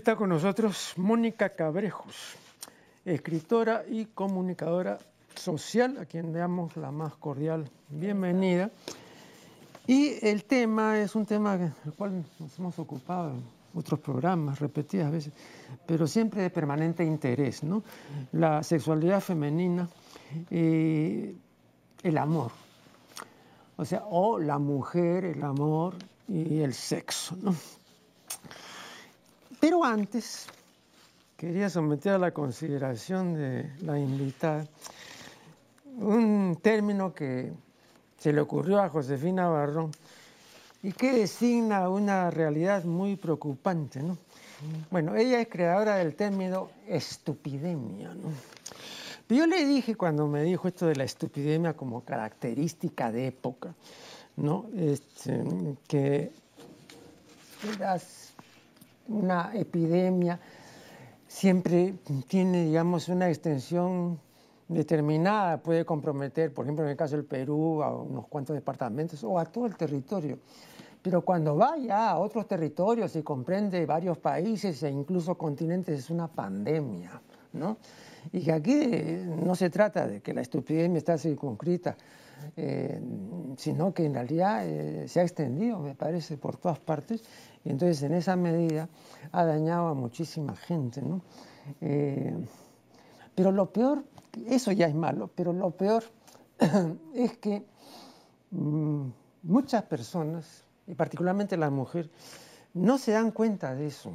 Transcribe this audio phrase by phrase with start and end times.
[0.00, 2.16] está con nosotros Mónica Cabrejos,
[3.04, 4.98] escritora y comunicadora
[5.34, 8.70] social, a quien le damos la más cordial bienvenida.
[9.86, 13.42] Y el tema es un tema del cual nos hemos ocupado en
[13.78, 15.34] otros programas, repetidas veces,
[15.84, 17.82] pero siempre de permanente interés, ¿no?
[18.32, 19.86] La sexualidad femenina,
[20.50, 21.34] y
[22.02, 22.52] el amor.
[23.76, 25.96] O sea, o la mujer, el amor
[26.26, 27.54] y el sexo, ¿no?
[29.60, 30.46] Pero antes,
[31.36, 34.66] quería someter a la consideración de la invitada
[35.98, 37.52] un término que
[38.18, 39.90] se le ocurrió a Josefina Barrón
[40.82, 44.02] y que designa una realidad muy preocupante.
[44.02, 44.16] ¿no?
[44.90, 48.14] Bueno, ella es creadora del término estupidemia.
[48.14, 48.32] ¿no?
[49.28, 53.74] Yo le dije cuando me dijo esto de la estupidemia como característica de época,
[54.36, 54.66] ¿no?
[54.76, 55.44] Este,
[55.86, 56.32] que
[59.10, 60.40] una epidemia
[61.26, 61.94] siempre
[62.26, 64.18] tiene, digamos, una extensión
[64.68, 69.38] determinada, puede comprometer, por ejemplo, en el caso del Perú, a unos cuantos departamentos o
[69.38, 70.38] a todo el territorio.
[71.02, 76.28] Pero cuando vaya a otros territorios y comprende varios países e incluso continentes, es una
[76.28, 77.20] pandemia,
[77.54, 77.78] ¿no?
[78.32, 78.76] Y que aquí
[79.26, 81.96] no se trata de que la estupidez está circunscrita,
[82.56, 83.00] eh,
[83.56, 87.22] sino que en realidad eh, se ha extendido, me parece, por todas partes
[87.64, 88.88] y entonces en esa medida
[89.32, 91.02] ha dañado a muchísima gente.
[91.02, 91.22] ¿no?
[91.80, 92.34] Eh,
[93.34, 94.04] pero lo peor,
[94.46, 96.04] eso ya es malo, pero lo peor
[97.14, 97.64] es que
[98.50, 99.08] mm,
[99.42, 102.10] muchas personas, y particularmente las mujeres,
[102.74, 104.12] no se dan cuenta de eso.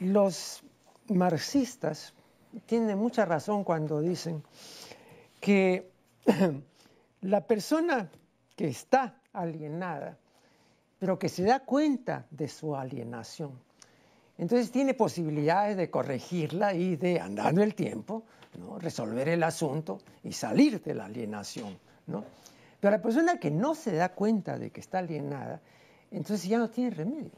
[0.00, 0.62] Los
[1.08, 2.12] marxistas
[2.66, 4.42] tienen mucha razón cuando dicen
[5.40, 5.90] que
[7.20, 8.10] la persona
[8.56, 10.18] que está alienada
[10.98, 13.52] pero que se da cuenta de su alienación.
[14.38, 18.24] Entonces tiene posibilidades de corregirla y de, andando el tiempo,
[18.78, 21.78] resolver el asunto y salir de la alienación.
[22.06, 25.60] Pero la persona que no se da cuenta de que está alienada,
[26.10, 27.32] entonces ya no tiene remedio.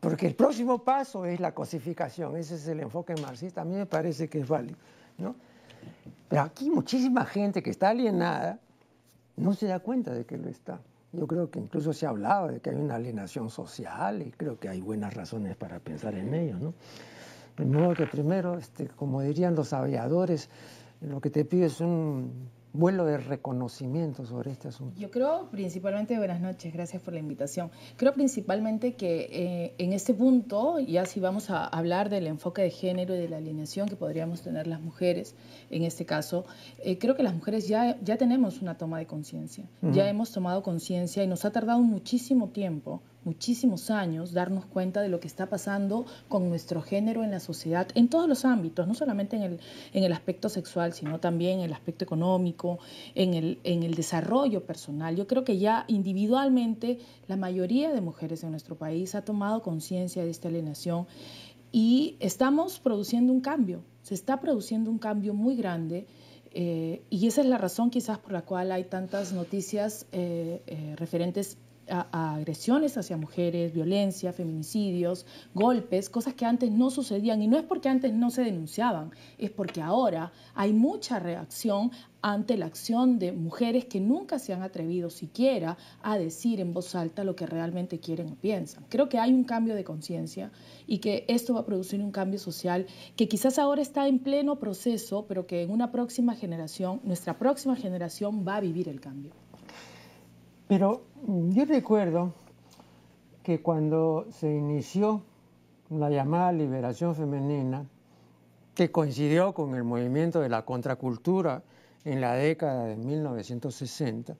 [0.00, 3.86] Porque el próximo paso es la cosificación, ese es el enfoque marxista, a mí me
[3.86, 4.78] parece que es válido.
[5.18, 5.34] ¿no?
[6.28, 8.58] Pero aquí muchísima gente que está alienada
[9.36, 10.80] no se da cuenta de que lo está.
[11.12, 14.58] Yo creo que incluso se ha hablado de que hay una alienación social y creo
[14.58, 16.58] que hay buenas razones para pensar en ello.
[16.58, 16.74] ¿no?
[17.56, 20.48] De modo que primero, este, como dirían los aviadores,
[21.00, 24.98] lo que te pido es un vuelo de reconocimiento sobre este asunto?
[24.98, 27.70] Yo creo principalmente, buenas noches, gracias por la invitación.
[27.96, 32.70] Creo principalmente que eh, en este punto, ya si vamos a hablar del enfoque de
[32.70, 35.34] género y de la alineación que podríamos tener las mujeres,
[35.70, 36.44] en este caso,
[36.78, 40.62] eh, creo que las mujeres ya, ya tenemos una toma de conciencia, ya hemos tomado
[40.62, 45.48] conciencia y nos ha tardado muchísimo tiempo muchísimos años darnos cuenta de lo que está
[45.48, 49.60] pasando con nuestro género en la sociedad, en todos los ámbitos, no solamente en el,
[49.92, 52.78] en el aspecto sexual, sino también en el aspecto económico,
[53.14, 55.16] en el, en el desarrollo personal.
[55.16, 56.98] Yo creo que ya individualmente
[57.28, 61.06] la mayoría de mujeres en nuestro país ha tomado conciencia de esta alienación
[61.72, 66.06] y estamos produciendo un cambio, se está produciendo un cambio muy grande.
[66.52, 70.96] Eh, y esa es la razón quizás por la cual hay tantas noticias eh, eh,
[70.96, 71.58] referentes
[71.90, 77.42] a, agresiones hacia mujeres, violencia, feminicidios, golpes, cosas que antes no sucedían.
[77.42, 81.90] Y no es porque antes no se denunciaban, es porque ahora hay mucha reacción
[82.22, 86.94] ante la acción de mujeres que nunca se han atrevido siquiera a decir en voz
[86.94, 88.84] alta lo que realmente quieren o piensan.
[88.88, 90.50] Creo que hay un cambio de conciencia
[90.86, 92.86] y que esto va a producir un cambio social
[93.16, 97.76] que quizás ahora está en pleno proceso, pero que en una próxima generación, nuestra próxima
[97.76, 99.32] generación va a vivir el cambio.
[100.70, 102.32] Pero mm, yo recuerdo
[103.42, 105.20] que cuando se inició
[105.88, 107.84] la llamada liberación femenina,
[108.72, 111.64] que coincidió con el movimiento de la contracultura
[112.04, 114.36] en la década de 1960,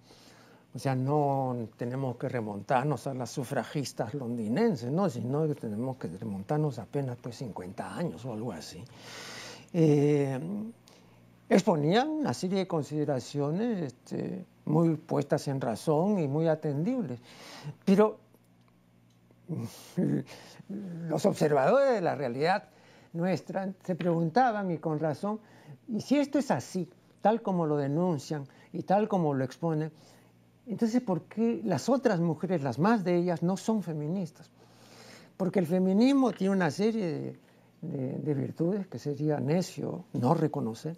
[0.73, 5.11] o sea, no tenemos que remontarnos a las sufragistas londinenses, ¿no?
[5.11, 8.85] sino que tenemos que remontarnos apenas pues 50 años o algo así.
[9.73, 10.39] Eh,
[11.49, 17.21] exponían una serie de consideraciones este, muy puestas en razón y muy atendibles.
[17.85, 18.19] Pero
[21.09, 22.69] los observadores de la realidad
[23.13, 25.41] nuestra se preguntaban, y con razón,
[25.89, 26.89] ¿y si esto es así,
[27.21, 29.91] tal como lo denuncian y tal como lo exponen?
[30.67, 34.49] Entonces, ¿por qué las otras mujeres, las más de ellas, no son feministas?
[35.37, 37.39] Porque el feminismo tiene una serie
[37.83, 40.97] de, de virtudes que sería necio no reconocer,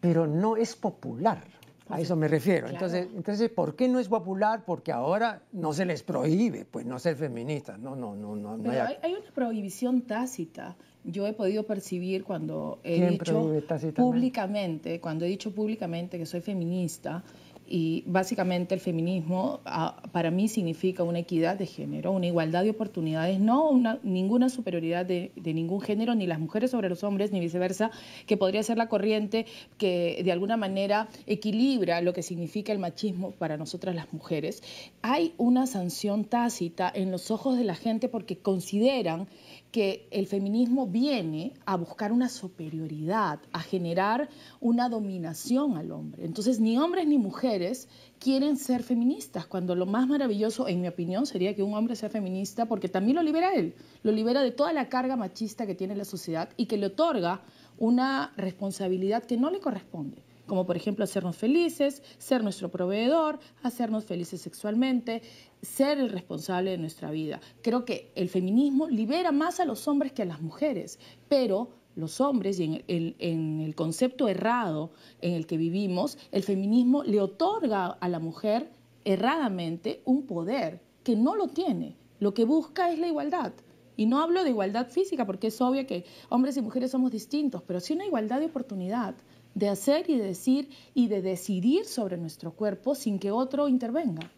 [0.00, 1.44] pero no es popular
[1.88, 2.68] A eso me refiero.
[2.68, 4.64] Entonces, entonces, ¿por qué no es popular?
[4.64, 7.78] Porque ahora no se les prohíbe, pues, no ser feministas.
[7.78, 8.70] No, no, no, no.
[8.70, 8.96] hay...
[9.02, 9.12] hay...
[9.14, 10.76] una prohibición tácita.
[11.04, 13.50] Yo he podido percibir cuando he dicho
[13.96, 17.24] públicamente, cuando he dicho públicamente que soy feminista,
[17.66, 22.70] y básicamente el feminismo ah, para mí significa una equidad de género, una igualdad de
[22.70, 27.32] oportunidades, no una, ninguna superioridad de, de, ningún género, ni las mujeres sobre los hombres,
[27.32, 27.90] ni viceversa,
[28.26, 29.46] que podría ser la corriente
[29.78, 34.62] que de alguna manera equilibra lo que significa el machismo para nosotras las mujeres.
[35.02, 39.28] Hay una sanción tácita en los ojos de la gente porque consideran
[39.72, 44.28] que el feminismo viene a buscar una superioridad, a generar
[44.60, 46.26] una dominación al hombre.
[46.26, 47.88] Entonces, ni hombres ni mujeres
[48.18, 52.10] quieren ser feministas, cuando lo más maravilloso, en mi opinión, sería que un hombre sea
[52.10, 55.96] feminista porque también lo libera él, lo libera de toda la carga machista que tiene
[55.96, 57.40] la sociedad y que le otorga
[57.78, 60.22] una responsabilidad que no le corresponde
[60.52, 65.22] como por ejemplo hacernos felices, ser nuestro proveedor, hacernos felices sexualmente,
[65.62, 67.40] ser el responsable de nuestra vida.
[67.62, 72.20] Creo que el feminismo libera más a los hombres que a las mujeres, pero los
[72.20, 74.90] hombres y en el, concepto errado
[75.22, 78.68] en el que vivimos, el feminismo le otorga a la mujer
[79.06, 81.96] erradamente un poder que no lo tiene.
[82.20, 83.54] Lo que busca es la igualdad.
[83.96, 87.62] Y no hablo de igualdad física porque es obvio que hombres y mujeres somos distintos,
[87.62, 89.14] pero sí una igualdad de oportunidad
[89.54, 94.30] de hacer y de decir y de decidir sobre nuestro cuerpo sin que otro intervenga.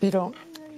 [0.00, 0.32] Pero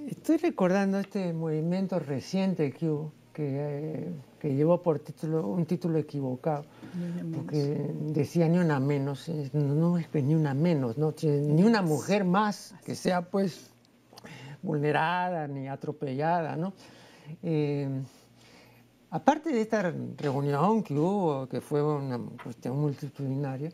[0.07, 6.65] estoy recordando este movimiento reciente que hubo, que, que llevó por título, un título equivocado,
[7.33, 7.57] porque
[8.01, 11.13] decía ni una menos, no, es ni una menos, ¿no?
[11.23, 13.71] ni una mujer más que sea pues
[14.61, 16.73] vulnerada ni atropellada, ¿no?
[17.41, 17.87] Eh,
[19.13, 23.69] Aparte de esta reunión que hubo, que fue una cuestión multitudinaria,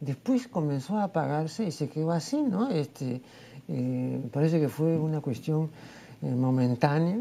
[0.00, 2.68] después comenzó a apagarse y se quedó así, ¿no?
[2.68, 3.22] Este,
[3.68, 5.70] eh, parece que fue una cuestión
[6.22, 7.20] eh, momentánea,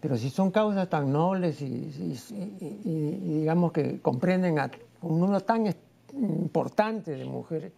[0.00, 1.90] pero si son causas tan nobles y,
[2.84, 4.70] digamos que comprenden a
[5.02, 5.74] un número tan
[6.14, 7.72] importante de mujeres,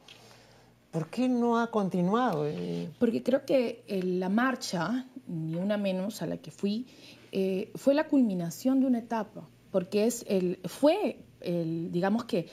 [0.90, 2.46] ¿por qué no ha continuado?
[2.46, 6.86] Eh, Porque creo que la marcha, ni una menos a la que fui,
[7.32, 12.48] eh, fue la culminación de una etapa, porque es el, fue, el, digamos que,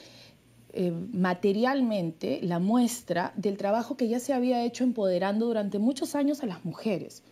[0.71, 6.43] eh, materialmente la muestra del trabajo que ya se había hecho empoderando durante muchos años
[6.43, 7.23] a las mujeres.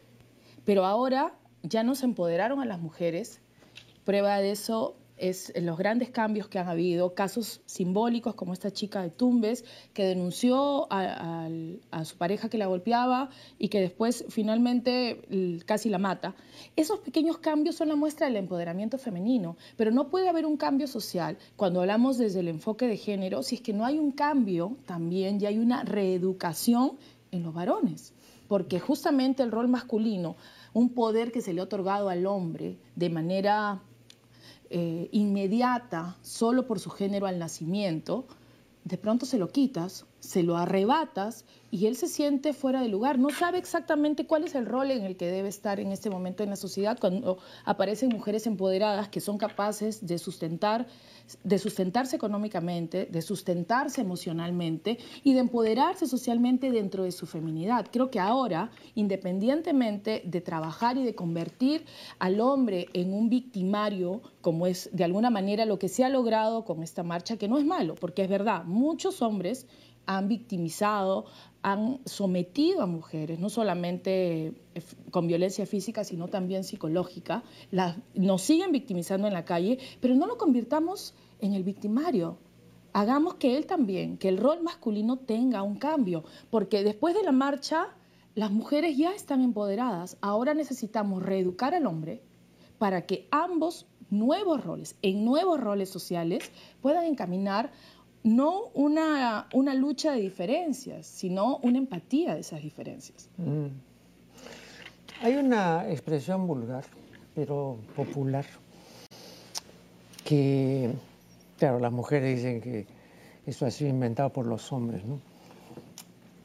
[0.65, 1.33] Pero ahora
[1.63, 3.39] ya no se empoderaron a las mujeres.
[4.03, 9.01] Prueba de eso es los grandes cambios que han habido, casos simbólicos como esta chica
[9.01, 11.49] de Tumbes que denunció a,
[12.03, 16.35] su pareja que la golpeaba y que después finalmente casi la mata.
[16.75, 20.87] Esos pequeños cambios son la muestra del empoderamiento femenino, pero no puede haber un cambio
[20.87, 24.77] social cuando hablamos desde el enfoque de género si es que no hay un cambio
[24.85, 26.97] también y hay una reeducación
[27.31, 28.13] en los varones,
[28.47, 30.35] porque justamente el rol masculino,
[30.73, 33.81] un poder que se le ha otorgado al hombre de manera
[34.69, 38.25] eh, inmediata solo por su género al nacimiento,
[38.83, 43.19] de pronto se lo quitas, se lo arrebatas y él se siente fuera de lugar.
[43.19, 46.43] No sabe exactamente cuál es el rol en el que debe estar en este momento
[46.43, 50.87] en la sociedad cuando aparecen mujeres empoderadas que son capaces de sustentar
[51.43, 57.87] de sustentarse económicamente, de sustentarse emocionalmente y de empoderarse socialmente dentro de su feminidad.
[57.91, 61.85] Creo que ahora, independientemente de trabajar y de convertir
[62.19, 66.63] al hombre en un victimario, como es de alguna manera lo que se ha logrado
[66.63, 69.67] con esta marcha, que no es malo, porque es verdad, muchos hombres
[70.07, 71.25] han victimizado,
[71.61, 77.43] han sometido a mujeres, no solamente eh, con violencia física, sino también psicológica,
[78.15, 82.37] nos siguen victimizando en la calle, pero no lo convirtamos en el victimario.
[82.93, 87.31] Hagamos que él también, que el rol masculino tenga un cambio, porque después de la
[87.31, 87.89] marcha
[88.33, 92.21] las mujeres ya están empoderadas, ahora necesitamos reeducar al hombre
[92.77, 97.71] para que ambos nuevos roles, en nuevos roles sociales, puedan encaminar
[98.27, 103.29] no una, una lucha de diferencias, sino una empatía de esas diferencias.
[103.37, 103.67] Mm.
[105.21, 106.83] Hay una expresión vulgar,
[107.33, 108.45] pero popular,
[110.25, 110.91] que,
[111.57, 112.85] claro, las mujeres dicen que
[113.45, 115.19] eso ha sido inventado por los hombres, ¿no?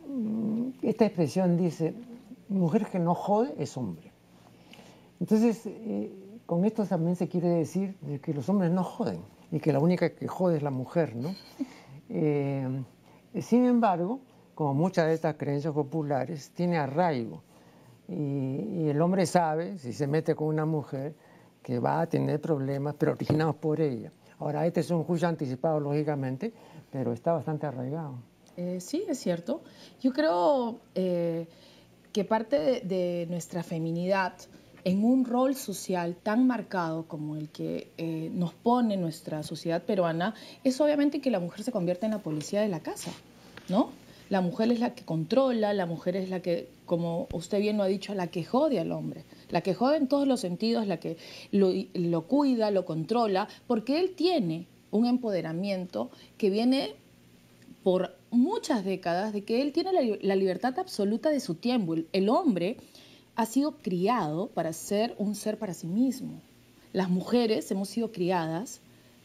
[0.09, 1.95] Mm, esta expresión dice,
[2.49, 4.13] mujer que no jode es hombre.
[5.19, 6.13] Entonces, eh,
[6.47, 9.21] con esto también se quiere decir que los hombres no joden
[9.53, 11.35] y que la única que jode es la mujer, ¿no?
[12.15, 12.69] Eh,
[13.41, 14.21] sin embargo,
[14.55, 17.43] como muchas de estas creencias populares, tiene arraigo.
[18.07, 21.15] Y, el hombre sabe, si se mete con una mujer,
[21.63, 24.13] que va a tener problemas, pero originados por ella.
[24.41, 26.53] Ahora, este es un juicio anticipado, lógicamente,
[26.91, 28.17] pero está bastante arraigado.
[28.59, 29.63] Eh, sí, es cierto.
[30.01, 31.47] Yo creo eh,
[32.13, 34.35] que parte de, nuestra feminidad
[34.85, 40.35] en un rol social tan marcado como el que eh, nos pone nuestra sociedad peruana
[40.65, 43.13] es obviamente que la mujer se convierte en la policía de la casa,
[43.69, 43.91] ¿no?
[44.29, 47.83] La mujer es la que controla, la mujer es la que, como usted bien lo
[47.83, 50.99] ha dicho, la que jode al hombre, la que jode en todos los sentidos, la
[50.99, 51.19] que
[51.51, 56.95] lo, lo cuida, lo controla, porque él tiene un empoderamiento que viene
[57.83, 61.95] por muchas décadas de que él tiene la, libertad absoluta de su tiempo.
[62.13, 62.79] el, hombre
[63.35, 66.41] ha sido criado para ser un ser para sí mismo.
[66.93, 68.81] Las mujeres hemos sido criadas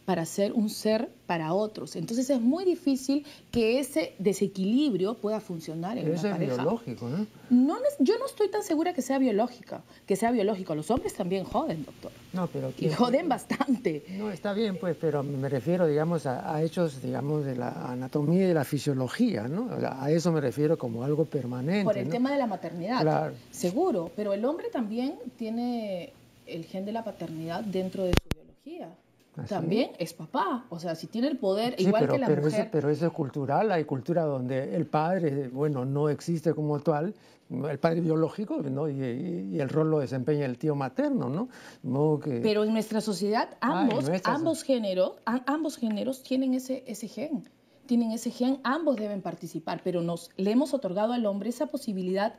[0.07, 1.97] para ser un ser para otros.
[1.97, 7.09] Entonces es muy difícil que ese desequilibrio pueda funcionar en Pero una eso es biológico,
[7.09, 7.27] ¿no?
[7.49, 7.75] ¿no?
[7.99, 10.75] Yo no estoy tan segura que sea biológica, que sea biológico.
[10.75, 12.13] Los hombres también joden, doctor.
[12.31, 14.05] No, pero y joden bastante.
[14.17, 18.47] No, está bien, pues, pero me refiero, digamos, a, hechos, digamos, de la anatomía y
[18.47, 19.67] de la fisiología, ¿no?
[19.91, 21.83] A eso me refiero como algo permanente.
[21.83, 23.01] Por el tema de la maternidad.
[23.01, 23.33] Claro.
[23.51, 26.13] Seguro, pero el hombre también tiene
[26.45, 28.95] el gen de la paternidad dentro de su biología.
[29.37, 30.65] ¿Ah, también es papá.
[30.69, 32.61] O sea, si tiene el poder, igual que la pero mujer.
[32.61, 33.71] Eso, pero eso es cultural.
[33.71, 37.13] Hay cultura donde el padre, bueno, no existe como tal,
[37.49, 38.89] el padre biológico, ¿no?
[38.89, 41.49] Y, el rol lo desempeña el tío materno,
[41.83, 42.19] ¿no?
[42.19, 42.39] Que...
[42.41, 47.47] Pero en nuestra sociedad, ah, ambos, ambos, géneros, ambos géneros tienen ese, ese gen.
[47.85, 52.35] Tienen ese gen, ambos deben participar, pero nos le hemos otorgado al hombre esa posibilidad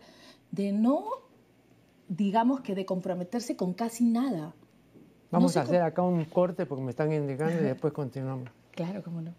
[0.50, 1.07] de no,
[2.09, 4.55] digamos que de comprometerse con casi nada.
[5.30, 8.49] Vamos a hacer acá un corte porque me están indicando y después continuamos.
[8.73, 9.35] Claro, cómo no.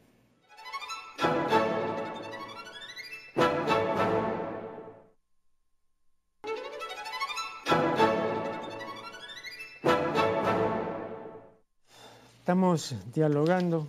[12.40, 13.88] Estamos dialogando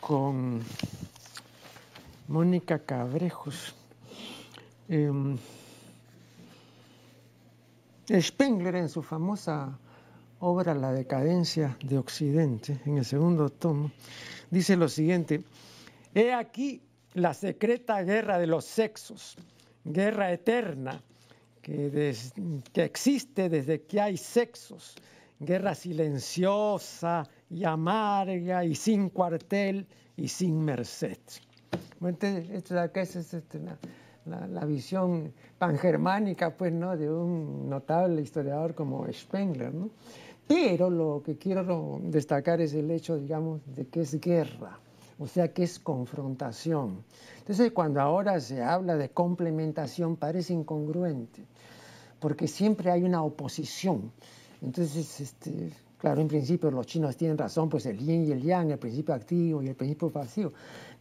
[0.00, 0.62] con
[2.28, 3.74] Mónica Cabrejos.
[4.88, 5.38] Em,
[8.10, 9.78] Spengler en su famosa
[10.42, 13.92] obra La decadencia de Occidente, en el segundo tomo,
[14.50, 15.44] dice lo siguiente,
[16.14, 16.82] he aquí
[17.14, 19.36] la secreta guerra de los sexos,
[19.84, 21.00] guerra eterna
[21.60, 22.12] que,
[22.72, 24.96] que existe desde que hay sexos,
[25.38, 31.18] guerra silenciosa y amarga y sin cuartel y sin merced.
[32.52, 33.78] esto de acá es, este, la,
[34.48, 36.96] la, visión pangermánica pues, ¿no?
[36.96, 39.72] de un notable historiador como Spengler.
[39.72, 39.90] ¿no?
[40.52, 44.78] Pero lo que quiero destacar es el hecho, digamos, de que es guerra,
[45.18, 47.04] o sea, que es confrontación.
[47.38, 51.46] Entonces, cuando ahora se habla de complementación, parece incongruente,
[52.20, 54.12] porque siempre hay una oposición.
[54.60, 58.70] Entonces, este, claro, en principio los chinos tienen razón, pues el yin y el yang,
[58.70, 60.52] el principio activo y el principio pasivo.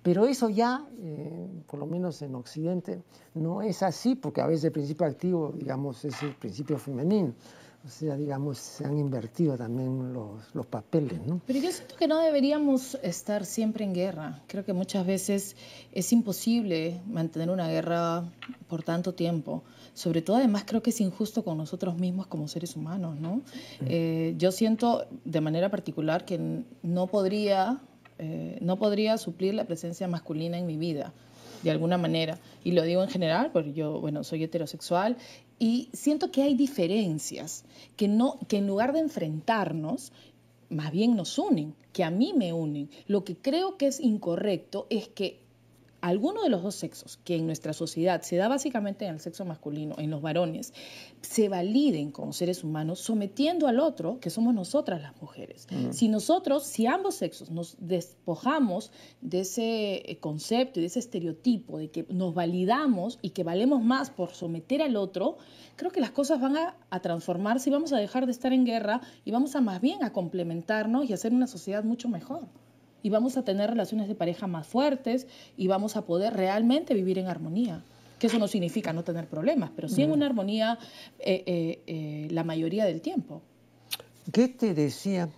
[0.01, 3.03] Pero eso ya, eh, por lo menos en Occidente,
[3.33, 7.33] no es así, porque a veces el principio activo, digamos, es el principio femenino.
[7.83, 11.41] O sea, digamos, se han invertido también los, los, papeles, ¿no?
[11.47, 14.43] Pero yo siento que no deberíamos estar siempre en guerra.
[14.45, 15.55] Creo que muchas veces
[15.91, 18.23] es imposible mantener una guerra
[18.67, 19.63] por tanto tiempo.
[19.95, 23.41] Sobre todo, además, creo que es injusto con nosotros mismos como seres humanos, ¿no?
[23.87, 27.81] Eh, yo siento de manera particular que no podría,
[28.19, 31.13] eh, no podría suplir la presencia masculina en mi vida
[31.63, 32.39] de alguna manera.
[32.63, 35.17] Y lo digo en general, porque yo, bueno, soy heterosexual
[35.59, 37.65] y siento que hay diferencias
[37.95, 40.11] que, no, que en lugar de enfrentarnos,
[40.69, 42.89] más bien nos unen, que a mí me unen.
[43.07, 45.40] Lo que creo que es incorrecto es que
[46.01, 49.45] alguno de los dos sexos, que en nuestra sociedad se da básicamente en el sexo
[49.45, 50.73] masculino, en los varones,
[51.21, 55.67] se validen como seres humanos sometiendo al otro, que somos nosotras las mujeres.
[55.69, 55.91] Mm.
[55.91, 58.91] Si nosotros, si ambos sexos nos despojamos
[59.21, 63.83] de ese eh, concepto y de ese estereotipo de que nos validamos y que valemos
[63.83, 65.37] más por someter al otro,
[65.75, 68.65] creo que las cosas van a, a transformarse y vamos a dejar de estar en
[68.65, 72.47] guerra y vamos a más bien a complementarnos y hacer una sociedad mucho mejor
[73.03, 75.27] y vamos a tener relaciones de pareja más fuertes
[75.57, 77.83] y vamos a poder realmente vivir en armonía.
[78.19, 80.77] Que eso no significa no tener problemas, pero sí en una armonía
[81.19, 83.41] eh, eh, eh, la mayoría del tiempo.
[84.31, 85.29] ¿Qué te decía?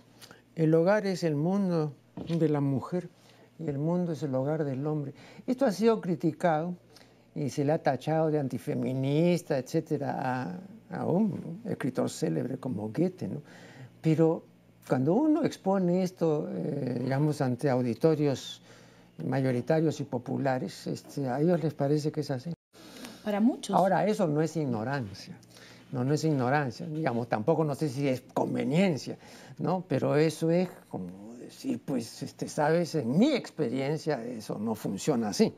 [0.54, 1.94] El hogar es el mundo
[2.28, 3.08] de la mujer
[3.58, 5.14] y el mundo es el hogar del hombre.
[5.46, 6.74] Esto ha sido criticado
[7.34, 13.28] y se le ha tachado de antifeminista, etcétera, a, a un escritor célebre como Goethe,
[13.28, 13.42] ¿no?
[14.02, 14.44] Pero
[14.88, 18.60] cuando uno expone esto, eh, digamos, ante auditorios
[19.24, 22.52] mayoritarios y populares, este, a ellos les parece que es así.
[23.24, 23.74] Para muchos.
[23.74, 25.36] Ahora, eso no es ignorancia.
[25.92, 26.86] No, no es ignorancia.
[26.86, 29.16] Digamos, tampoco no sé si es conveniencia,
[29.58, 29.84] ¿no?
[29.88, 35.54] Pero eso es como decir, pues, este, sabes, en mi experiencia eso no funciona así.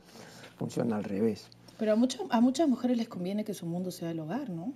[0.58, 1.48] funciona al revés.
[1.78, 1.94] Pero a,
[2.30, 4.72] a muchas mujeres les conviene que su mundo sea el hogar, ¿no?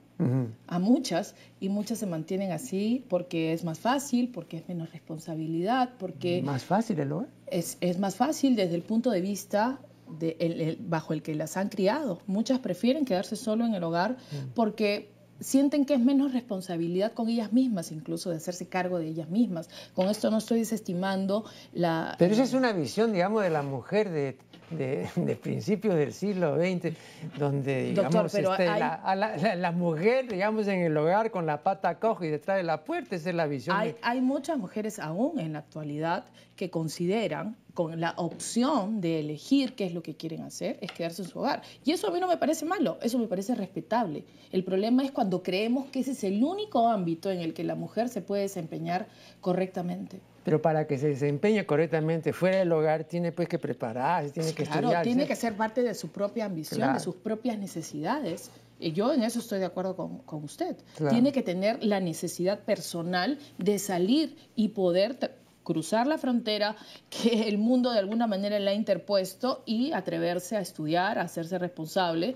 [0.66, 5.90] A muchas, y muchas se mantienen así porque es más fácil, porque es menos responsabilidad,
[5.99, 6.42] porque...
[6.42, 7.28] ¿Más fácil el hogar?
[7.47, 9.80] Es, es más fácil desde el punto de vista
[10.19, 12.21] de el, bajo el que las han criado.
[12.26, 14.16] Muchas prefieren quedarse solo en el hogar
[14.54, 19.28] porque sienten que es menos responsabilidad con ellas mismas, incluso de hacerse cargo de ellas
[19.28, 19.68] mismas.
[19.94, 22.14] Con esto no estoy desestimando la...
[22.18, 24.37] Pero esa es una visión, digamos, de la mujer de,
[24.70, 26.94] de, principios del siglo XX,
[27.38, 32.56] donde, digamos, este, la, mujer, digamos, en el hogar con la pata coja y detrás
[32.56, 33.76] de la puerta, esa es la visión.
[33.76, 36.25] Hay, hay muchas mujeres aún en la actualidad
[36.56, 41.22] que consideran con la opción de elegir qué es lo que quieren hacer, es quedarse
[41.22, 41.62] en su hogar.
[41.82, 44.25] Y eso a mí no me parece malo, eso me parece respetable.
[44.52, 47.75] El problema es cuando creemos que ese es el único ámbito en el que la
[47.75, 49.06] mujer se puede desempeñar
[49.40, 50.20] correctamente.
[50.44, 54.64] Pero para que se desempeñe correctamente fuera del hogar, tiene pues que prepararse, tiene que
[54.64, 55.02] claro, estudiar.
[55.04, 58.50] tiene que ser parte de su propia ambición, de sus propias necesidades.
[58.78, 60.76] Y yo en eso estoy de acuerdo con, usted.
[61.10, 65.39] Tiene que tener la necesidad personal de salir y poder
[65.70, 66.74] cruzar la frontera
[67.10, 71.58] que el mundo de alguna manera le ha interpuesto y atreverse a estudiar, a hacerse
[71.58, 72.34] responsable.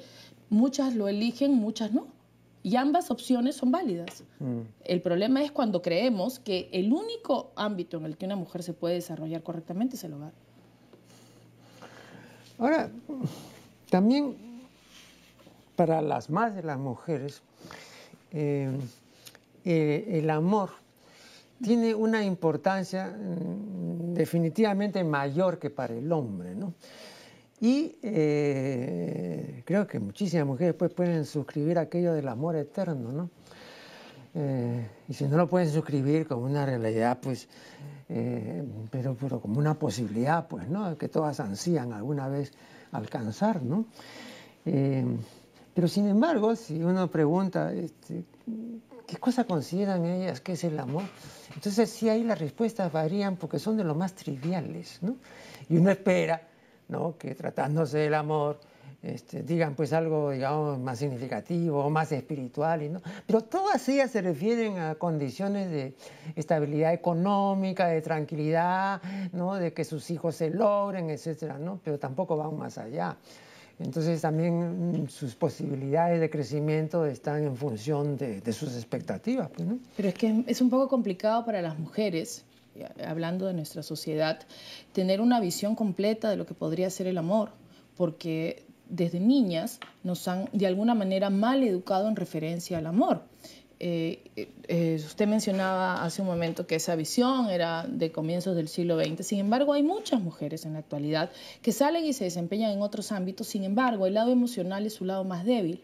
[0.51, 2.07] Muchas lo eligen, muchas no.
[2.63, 4.23] Y ambas opciones son válidas.
[4.39, 4.61] Mm.
[4.85, 8.73] El problema es cuando creemos que el único ámbito en el que una mujer se
[8.73, 10.33] puede desarrollar correctamente es el hogar.
[12.59, 12.89] Ahora,
[13.91, 14.37] también
[15.75, 17.43] para las más de las mujeres,
[18.31, 18.71] eh,
[19.65, 20.84] eh, el amor
[21.63, 26.75] tiene una importancia mm, definitivamente mayor que para el hombre, ¿no?
[27.61, 33.31] Y eh, creo que muchísimas mujeres pues, pueden suscribir aquello del amor eterno, ¿no?
[34.35, 37.49] Eh, y si no lo pueden suscribir como una realidad, pues,
[38.09, 40.99] eh, pero, como una posibilidad, pues, ¿no?
[40.99, 42.53] Que todas ansían alguna vez
[42.93, 43.87] alcanzar, ¿no?
[45.75, 48.25] pero sin embargo, si uno pregunta, este,
[49.07, 51.05] ¿qué cosa consideran ellas que es el amor?
[51.55, 55.17] Entonces sí ahí las respuestas varían porque son de lo más triviales, ¿no?
[55.69, 56.43] Y uno espera,
[56.89, 57.17] ¿no?
[57.17, 58.61] Que tratándose del amor,
[59.05, 63.03] este, digan pues algo, digamos, más significativo más espiritual, y ¿no?
[63.27, 65.95] Pero todas ellas se refieren a condiciones de
[66.37, 69.57] estabilidad económica, de tranquilidad, ¿no?
[69.57, 71.81] De que sus hijos se logren, etcétera, ¿no?
[71.85, 73.17] Pero tampoco van más allá.
[73.79, 79.51] Entonces también mm, sus posibilidades de crecimiento están en función de, sus expectativas.
[79.51, 82.45] Pues, Pero es que es un poco complicado para las mujeres,
[83.05, 84.41] hablando de nuestra sociedad,
[84.93, 87.51] tener una visión completa de lo que podría ser el amor,
[87.97, 93.23] porque desde niñas nos han de alguna manera mal educado en referencia al amor.
[93.81, 98.99] Eh, eh, usted mencionaba hace un momento que esa visión era de comienzos del siglo
[98.99, 99.27] XX.
[99.27, 101.31] Sin embargo, hay muchas mujeres en la actualidad
[101.63, 103.47] que salen y se desempeñan en otros ámbitos.
[103.47, 105.83] Sin embargo, el lado emocional es su lado más débil.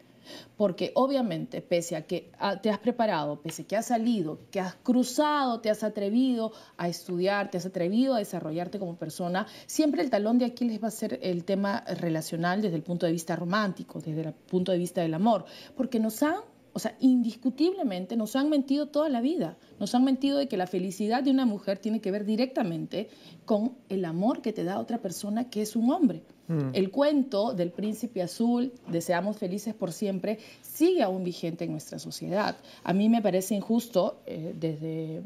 [0.56, 2.30] Porque obviamente, pese a que
[2.62, 6.88] te has preparado, pese a que has salido, que has cruzado, te has atrevido a
[6.88, 10.92] estudiar, te has atrevido a desarrollarte como persona, siempre el talón de Aquiles va a
[10.92, 15.00] ser el tema relacional desde el punto de vista romántico, desde el punto de vista
[15.00, 16.40] del amor, porque nos han
[16.72, 19.56] o sea, indiscutiblemente nos han mentido toda la vida.
[19.78, 23.08] Nos han mentido de que la felicidad de una mujer tiene que ver directamente
[23.44, 26.22] con el amor que te da otra persona que es un hombre.
[26.48, 26.70] Mm.
[26.74, 32.56] El cuento del príncipe azul, deseamos felices por siempre, sigue aún vigente en nuestra sociedad.
[32.84, 35.22] A mí me parece injusto eh, desde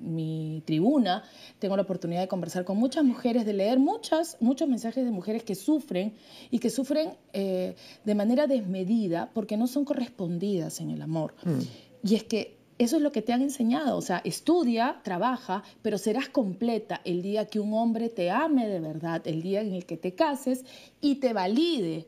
[0.00, 1.22] mi tribuna,
[1.58, 5.42] tengo la oportunidad de conversar con muchas mujeres, de leer muchas, muchos mensajes de mujeres
[5.44, 6.14] que sufren
[6.50, 11.34] y que sufren eh, de manera desmedida porque no son correspondidas en el amor.
[11.44, 12.08] Mm.
[12.08, 15.98] Y es que eso es lo que te han enseñado, o sea, estudia, trabaja, pero
[15.98, 19.84] serás completa el día que un hombre te ame de verdad, el día en el
[19.84, 20.64] que te cases
[20.98, 22.06] y te valide,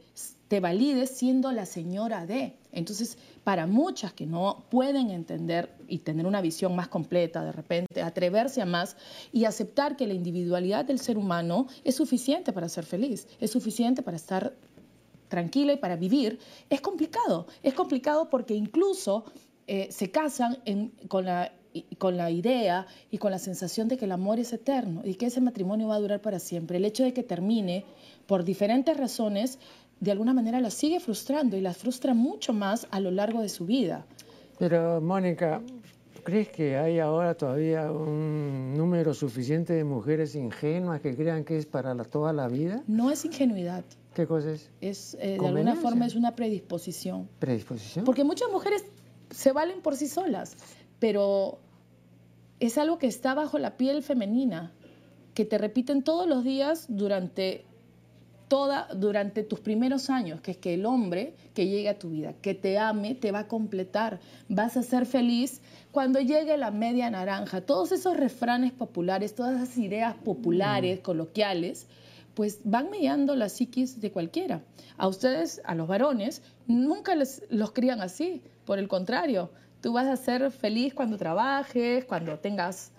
[0.48, 2.56] te valide siendo la señora de.
[2.72, 8.02] Entonces, para muchas que no pueden entender y tener una visión más completa, de repente
[8.02, 8.96] atreverse a más
[9.32, 14.02] y aceptar que la individualidad del ser humano es suficiente para ser feliz, es suficiente
[14.02, 14.54] para estar
[15.28, 17.46] tranquila y para vivir, es complicado.
[17.62, 19.24] Es complicado porque incluso
[19.66, 20.58] eh, se casan
[21.08, 21.52] con, la,
[21.96, 25.26] con la idea y con la sensación de que el amor es eterno y que
[25.26, 26.76] ese matrimonio va a durar para siempre.
[26.76, 27.86] El hecho de que termine
[28.26, 29.58] por diferentes razones
[30.02, 33.48] de alguna manera las sigue frustrando y las frustra mucho más a lo largo de
[33.48, 34.04] su vida.
[34.58, 35.62] Pero, Mónica,
[36.24, 41.66] ¿crees que hay ahora todavía un número suficiente de mujeres ingenuas que crean que es
[41.66, 42.82] para toda la vida?
[42.88, 43.84] No es ingenuidad.
[44.12, 44.70] ¿Qué cosa es?
[44.80, 47.28] Es, eh, de alguna forma es una predisposición.
[47.38, 48.04] ¿Predisposición?
[48.04, 48.84] Porque muchas mujeres
[49.30, 50.56] se valen por sí solas,
[50.98, 51.60] pero
[52.58, 54.72] es algo que está bajo la piel femenina,
[55.34, 57.66] que te repiten todos los días durante
[58.52, 62.34] toda, durante tus primeros años, que es que el hombre que llegue a tu vida,
[62.42, 67.08] que te ame, te va a completar, vas a ser feliz cuando llegue la media
[67.08, 67.62] naranja.
[67.62, 71.02] Todos esos refranes populares, todas esas ideas populares, mm.
[71.02, 71.86] coloquiales,
[72.34, 74.60] pues van mediando la psiquis de cualquiera.
[74.98, 80.08] A ustedes, a los varones, nunca les, los crían así, por el contrario, tú vas
[80.08, 82.92] a ser feliz cuando trabajes, cuando tengas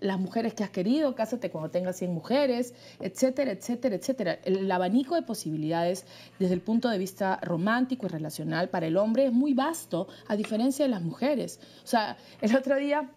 [0.00, 4.38] las mujeres que has querido, cásate cuando tengas 100 mujeres, etcétera, etcétera, etcétera.
[4.44, 6.04] El, abanico de posibilidades
[6.38, 10.36] desde el punto de vista romántico y relacional para el hombre es muy vasto, a
[10.36, 11.60] diferencia de las mujeres.
[11.84, 13.10] O sea, el otro día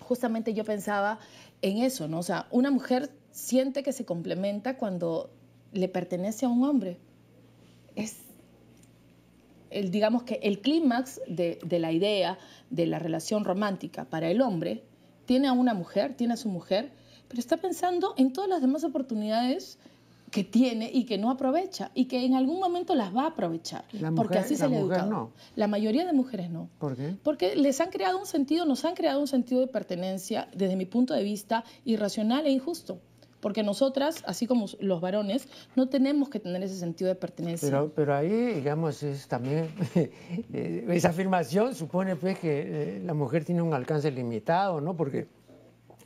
[0.00, 1.18] justamente yo pensaba
[1.62, 2.18] en eso, ¿no?
[2.18, 5.30] O sea, una mujer siente que se complementa cuando
[5.72, 6.98] le pertenece a un hombre.
[7.94, 8.16] Es
[9.70, 12.38] el, digamos que el clímax de, de la idea
[12.70, 14.82] de la relación romántica para el hombre
[15.30, 16.90] tiene a una mujer, tiene a su mujer,
[17.28, 19.78] pero está pensando en todas las demás oportunidades
[20.32, 23.84] que tiene y que no aprovecha y que en algún momento las va a aprovechar.
[24.16, 24.80] porque así se le.
[24.82, 25.30] No.
[25.54, 26.68] La mayoría de mujeres no.
[26.80, 27.14] ¿Por qué?
[27.22, 30.84] Porque les han creado un sentido, nos han creado un sentido de pertenencia, desde mi
[30.84, 32.98] punto de vista, irracional e injusto.
[33.40, 37.68] Porque nosotras, así como los varones, no tenemos que tener ese sentido de pertenencia.
[37.68, 39.68] Pero, pero ahí, digamos, es también,
[40.52, 44.96] eh, esa afirmación supone pues que eh, la mujer tiene un alcance limitado, ¿no?
[44.96, 45.28] Porque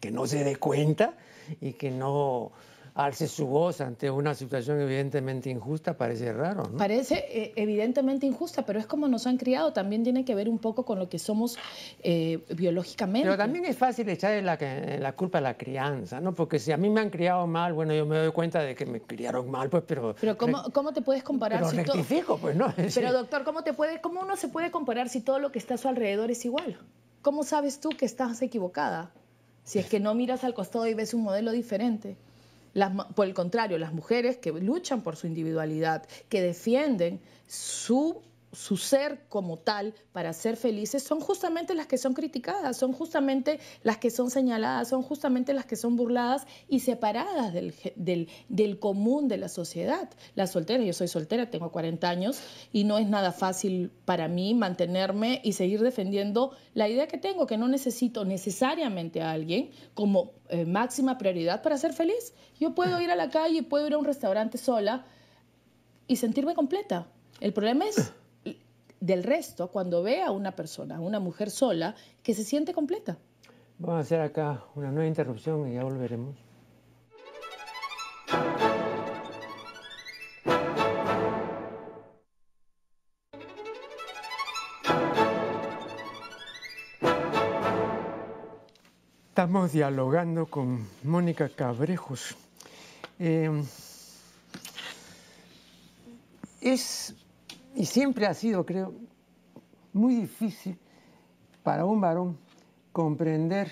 [0.01, 1.16] que no se dé cuenta
[1.61, 2.53] y que no
[2.94, 6.68] alce su voz ante una situación evidentemente injusta parece raro.
[6.70, 6.78] ¿no?
[6.78, 10.59] Parece eh, evidentemente injusta, pero es como nos han criado, también tiene que ver un
[10.59, 11.59] poco con lo que somos
[12.02, 13.26] eh, biológicamente.
[13.26, 14.57] Pero también es fácil echarle la,
[15.00, 16.35] la, culpa a la crianza, ¿no?
[16.35, 18.87] Porque si a mí me han criado mal, bueno, yo me doy cuenta de que
[18.87, 20.14] me criaron mal, pues, pero...
[20.20, 22.72] Pero ¿cómo, cómo te puedes comparar pero si rectifico, pues, ¿no?
[22.94, 25.74] Pero doctor, ¿cómo, te puede, ¿cómo uno se puede comparar si todo lo que está
[25.74, 26.78] a su alrededor es igual?
[27.22, 29.11] ¿Cómo sabes tú que estás equivocada?
[29.64, 32.16] Si es que no miras al costado y ves un modelo diferente
[33.14, 38.22] por el contrario, las mujeres que luchan por su individualidad, que defienden su
[38.54, 43.58] su ser como tal para ser felices son justamente las que son criticadas, son justamente
[43.82, 47.74] las que son señaladas, son justamente las que son burladas y separadas del,
[48.48, 50.08] del, común de la sociedad.
[50.34, 52.40] La soltera, yo soy soltera, tengo 40 años
[52.72, 57.46] y no es nada fácil para mí mantenerme y seguir defendiendo la idea que tengo,
[57.46, 62.32] que no necesito necesariamente a alguien como eh, máxima prioridad para ser feliz.
[62.58, 65.04] Yo puedo ir a la calle, puedo ir a un restaurante sola
[66.06, 67.06] y sentirme completa.
[67.40, 68.12] El problema es
[69.04, 73.18] del resto cuando ve a una persona, una mujer sola, que se siente completa.
[73.78, 76.34] Vamos a hacer acá una nueva interrupción y ya volveremos.
[89.28, 92.36] Estamos dialogando con Mónica Cabrejos.
[93.18, 93.50] Eh,
[96.62, 97.14] es
[97.74, 98.94] y siempre ha sido, creo,
[99.92, 100.78] muy difícil
[101.62, 102.38] para un varón
[102.92, 103.70] comprender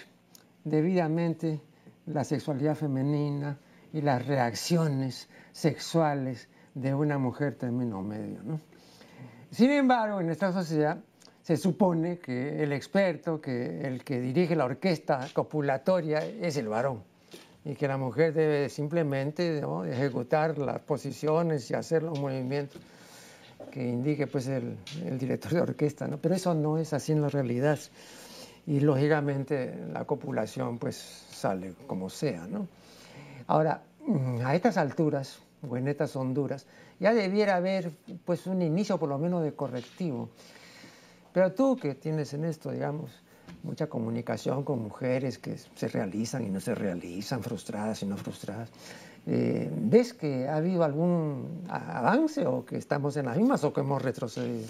[0.64, 1.60] debidamente
[2.06, 3.58] la sexualidad femenina
[3.92, 8.40] y las reacciones sexuales de una mujer término medio.
[9.50, 10.98] Sin embargo, en esta sociedad
[11.42, 17.02] se supone que el experto, que el que dirige la orquesta copulatoria es el varón.
[17.64, 22.80] Y que la mujer debe simplemente ejecutar las posiciones y hacer los movimientos
[23.70, 24.77] que indique pues el,
[25.18, 26.18] director de orquesta, ¿no?
[26.18, 27.79] Pero eso no es así en la realidad.
[28.66, 32.68] Y lógicamente la copulación pues sale como sea, ¿no?
[33.46, 36.66] Ahora, mm, a estas alturas, o en estas honduras,
[36.98, 37.90] ya debiera haber
[38.25, 40.31] pues un inicio por lo menos de correctivo.
[41.33, 43.11] Pero tú que tienes en esto, digamos,
[43.62, 48.70] mucha comunicación con mujeres que se realizan y no se realizan, frustradas y no frustradas,
[49.26, 53.80] eh, ¿Ves que ha habido algún avance o que estamos en las mismas o que
[53.80, 54.68] hemos retrocedido?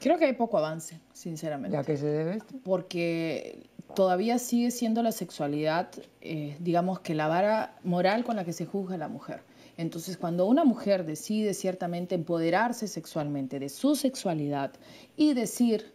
[0.00, 1.76] Creo que hay poco avance, sinceramente.
[1.76, 7.76] ¿Ya qué se debe Porque todavía sigue siendo la sexualidad, eh, digamos que la vara
[7.84, 9.42] moral con la que se juzga a la mujer.
[9.76, 14.72] Entonces, cuando una mujer decide ciertamente empoderarse sexualmente de su sexualidad
[15.16, 15.92] y decir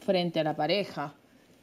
[0.00, 1.14] frente a la pareja,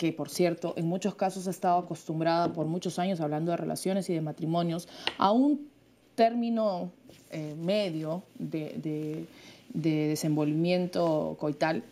[0.01, 4.09] que por cierto en muchos casos ha estado acostumbrada por muchos años hablando de relaciones
[4.09, 4.87] y de matrimonios,
[5.19, 5.69] a un
[6.15, 6.91] término
[7.29, 9.27] eh, medio de,
[9.71, 11.83] desenvolvimiento coital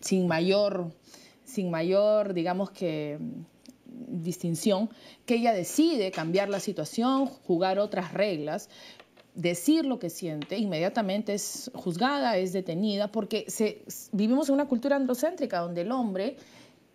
[0.00, 0.86] sin mayor,
[1.44, 3.18] sin mayor, digamos que
[3.84, 4.88] distinción,
[5.26, 8.70] que ella decide cambiar la situación, jugar otras reglas,
[9.34, 13.44] decir lo que siente, inmediatamente es juzgada, es detenida, porque
[14.12, 16.38] vivimos en una cultura androcéntrica donde el hombre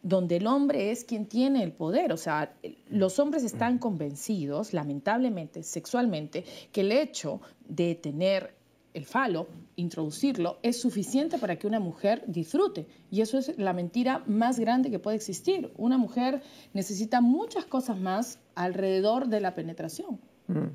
[0.03, 2.13] donde el hombre es quien tiene el poder.
[2.13, 2.53] O sea,
[2.89, 8.57] los hombres están convencidos, lamentablemente, sexualmente, que el hecho de tener
[8.97, 12.87] el falo, introducirlo, es suficiente para que una mujer disfrute.
[13.11, 15.71] Y eso es la mentira más grande que puede existir.
[15.77, 16.41] Una mujer
[16.73, 20.19] necesita muchas cosas más alrededor de la penetración.
[20.47, 20.69] Mm.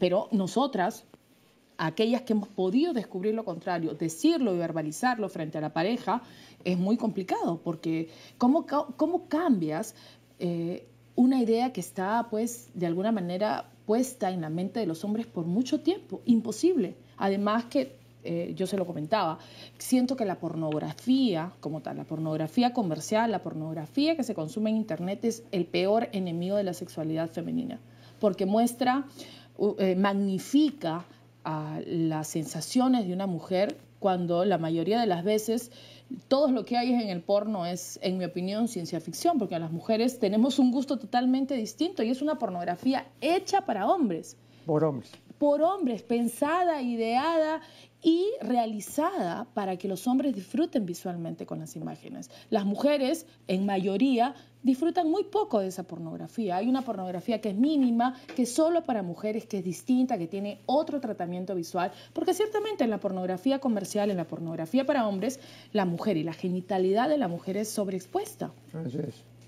[0.00, 1.04] Pero nosotras,
[1.78, 6.22] aquellas que hemos podido descubrir lo contrario, decirlo y verbalizarlo frente a la pareja,
[6.64, 9.94] es muy complicado, porque ¿cómo, cómo cambias
[10.38, 15.04] eh, una idea que está, pues, de alguna manera puesta en la mente de los
[15.04, 16.22] hombres por mucho tiempo?
[16.24, 16.96] Imposible.
[17.16, 19.38] Además que, eh, yo se lo comentaba,
[19.78, 24.76] siento que la pornografía, como tal, la pornografía comercial, la pornografía que se consume en
[24.76, 27.80] Internet es el peor enemigo de la sexualidad femenina,
[28.18, 29.06] porque muestra,
[29.78, 31.04] eh, magnifica
[31.86, 35.70] las sensaciones de una mujer cuando la mayoría de las veces
[36.28, 39.72] todo lo que hay en el porno es, en mi opinión, ciencia ficción, porque las
[39.72, 44.36] mujeres tenemos un gusto totalmente distinto y es una pornografía hecha para hombres.
[44.66, 45.10] Por hombres.
[45.38, 47.60] Por hombres, pensada, ideada
[48.02, 52.30] y realizada para que los hombres disfruten visualmente con las imágenes.
[52.48, 56.56] Las mujeres, en mayoría, disfrutan muy poco de esa pornografía.
[56.56, 60.26] Hay una pornografía que es mínima, que es solo para mujeres, que es distinta, que
[60.26, 65.40] tiene otro tratamiento visual, porque ciertamente en la pornografía comercial, en la pornografía para hombres,
[65.72, 68.52] la mujer y la genitalidad de la mujer es sobreexpuesta.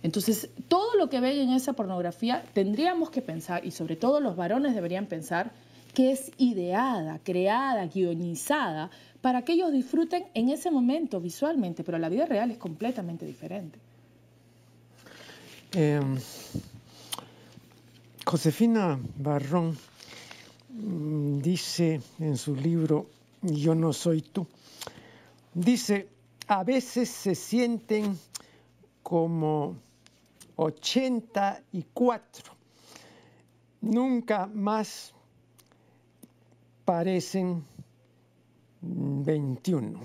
[0.03, 4.37] Entonces, todo lo que ven en esa pornografía tendríamos que pensar, y sobre todo los
[4.37, 5.53] varones deberían pensar,
[5.95, 12.09] que es ideada, creada, guionizada, para que ellos disfruten en ese momento visualmente, pero la
[12.09, 13.79] vida real es completamente diferente.
[15.75, 16.19] Em,
[18.27, 19.77] Josefina Barrón
[20.71, 23.07] mm, dice en su libro
[23.43, 24.47] Yo no soy tú,
[25.55, 26.09] dice,
[26.47, 28.19] a veces se sienten
[29.03, 29.77] como
[30.57, 32.55] 84,
[33.81, 35.15] nunca más
[36.85, 37.65] parecen
[38.81, 40.01] 21.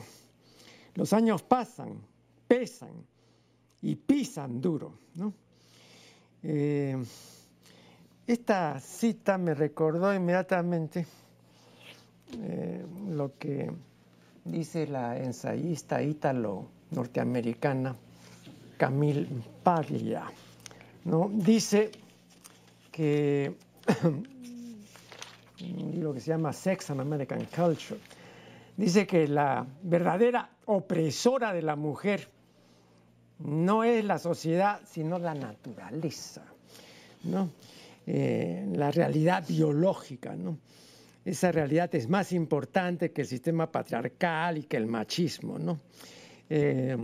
[0.95, 2.01] Los años pasan,
[2.47, 3.05] pesan
[3.81, 4.93] y pisan duro.
[6.43, 6.95] Eh,
[8.25, 11.05] esta cita me recordó inmediatamente
[12.33, 13.71] eh, lo que
[14.43, 17.95] dice la ensayista ítalo-norteamericana
[18.77, 19.27] Camille
[19.63, 20.25] Paglia.
[21.05, 21.29] ¿no?
[21.33, 21.91] Dice
[22.91, 23.55] que
[25.61, 27.99] un libro que se llama Sex and American Culture,
[28.75, 32.29] dice que la verdadera opresora de la mujer
[33.39, 36.43] no es la sociedad, sino la naturaleza,
[37.23, 37.49] ¿no?
[38.09, 40.33] Eh, la realidad biológica.
[40.33, 40.57] ¿no?
[41.25, 45.59] Esa realidad es más importante que el sistema patriarcal y que el machismo.
[45.59, 45.81] ¿no?
[46.49, 46.95] Eh,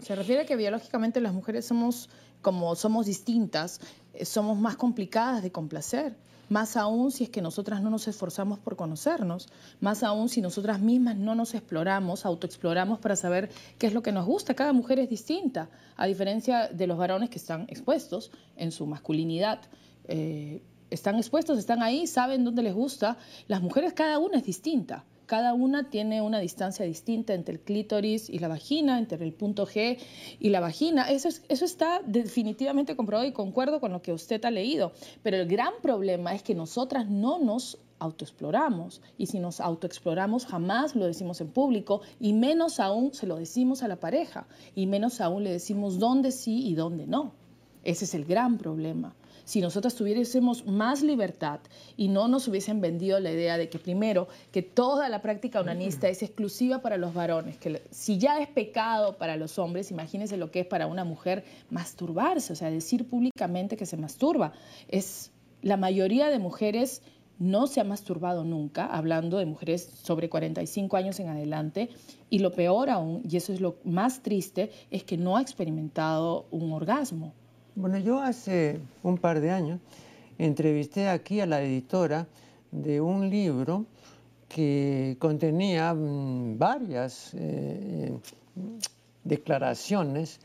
[0.00, 2.08] Se refiere a que biológicamente las mujeres somos,
[2.40, 3.80] como somos distintas,
[4.14, 6.16] eh, somos más complicadas de complacer
[6.52, 9.48] más aún si es que nosotras no nos esforzamos por conocernos,
[9.80, 14.12] más aún si nosotras mismas no nos exploramos, autoexploramos para saber qué es lo que
[14.12, 14.52] nos gusta.
[14.52, 19.60] Cada mujer es distinta, a diferencia de los varones que están expuestos en su masculinidad.
[20.04, 23.16] Eh, están expuestos, están ahí, saben dónde les gusta.
[23.48, 25.06] Las mujeres cada una es distinta.
[25.26, 29.66] Cada una tiene una distancia distinta entre el clítoris y la vagina, entre el punto
[29.66, 29.98] G
[30.40, 31.10] y la vagina.
[31.10, 34.92] Eso, eso está definitivamente comprobado y concuerdo con lo que usted ha leído.
[35.22, 40.96] Pero el gran problema es que nosotras no nos autoexploramos y si nos autoexploramos jamás
[40.96, 45.20] lo decimos en público y menos aún se lo decimos a la pareja y menos
[45.20, 47.32] aún le decimos dónde sí y dónde no.
[47.84, 51.60] Ese es el gran problema si nosotros tuviésemos más libertad
[51.96, 56.08] y no nos hubiesen vendido la idea de que primero, que toda la práctica onanista
[56.08, 60.50] es exclusiva para los varones, que si ya es pecado para los hombres, imagínense lo
[60.50, 64.52] que es para una mujer masturbarse, o sea, decir públicamente que se masturba.
[64.88, 65.30] Es
[65.62, 67.02] la mayoría de mujeres
[67.38, 71.88] no se ha masturbado nunca, hablando de mujeres sobre 45 años en adelante,
[72.30, 76.46] y lo peor aún, y eso es lo más triste, es que no ha experimentado
[76.50, 77.32] un orgasmo.
[77.74, 79.80] Bueno, yo hace un par de años
[80.36, 82.26] entrevisté aquí a la editora
[82.70, 83.86] de un libro
[84.46, 88.12] que contenía mm, varias eh,
[89.24, 90.38] declaraciones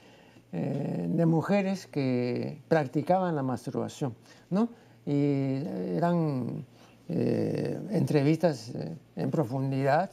[0.53, 4.15] eh, de mujeres que practicaban la masturbación,
[4.49, 4.69] ¿no?
[5.05, 5.63] Y
[5.95, 6.65] eran
[7.09, 8.71] eh, entrevistas
[9.17, 10.11] en profundidad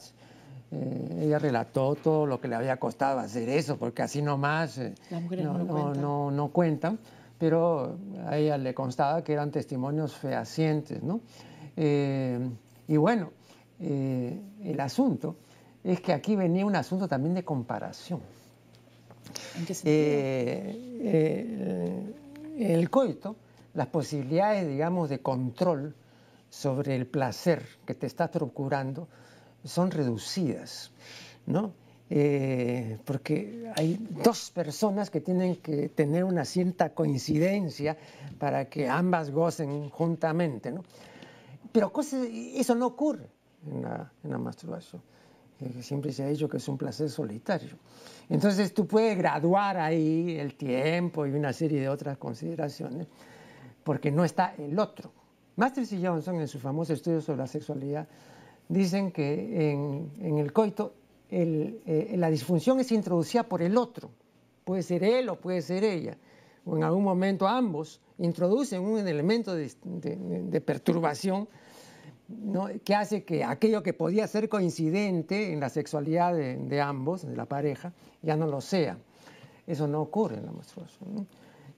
[0.71, 4.95] eh, ella relató todo lo que le había costado hacer eso, porque así nomás eh,
[5.11, 6.99] no, no, cuentan,
[7.37, 11.03] pero a ella le constaba que eran testimonios fehacientes.
[11.03, 11.21] ¿no?
[11.77, 12.49] Eh,
[12.87, 13.31] y bueno,
[13.79, 15.35] el asunto
[15.83, 18.21] es que aquí venía un asunto también de comparación.
[19.57, 19.95] ¿En qué sentido?
[22.57, 23.35] El coito,
[23.73, 25.93] las posibilidades, digamos, de control
[26.49, 29.07] sobre el placer que te estás procurando
[29.65, 30.91] son reducidas,
[31.45, 31.73] ¿no?
[32.07, 37.97] Eh, porque hay dos personas que tienen que tener una cierta coincidencia
[38.37, 40.83] para que ambas gocen juntamente, ¿no?
[41.71, 41.91] Pero
[42.55, 43.27] eso no ocurre
[43.65, 45.01] en la, masturbación.
[45.59, 47.75] Eh, siempre se ha dicho que es un placer solitario.
[48.29, 53.07] Entonces tú puedes graduar ahí el tiempo y una serie de otras consideraciones,
[53.83, 55.11] porque no está el otro.
[55.55, 58.07] Masters y Johnson, en su famoso estudio sobre la sexualidad,
[58.67, 60.93] dicen que en, el coito
[61.29, 64.11] eh, la disfunción es introducida por el otro.
[64.63, 66.17] Puede ser él o puede ser ella.
[66.65, 71.47] O en algún momento ambos introducen un elemento de, perturbación
[72.83, 77.45] que hace que aquello que podía ser coincidente en la sexualidad de, ambos, de la
[77.45, 78.97] pareja, ya no lo sea.
[79.67, 81.27] Eso no ocurre en la menstruación.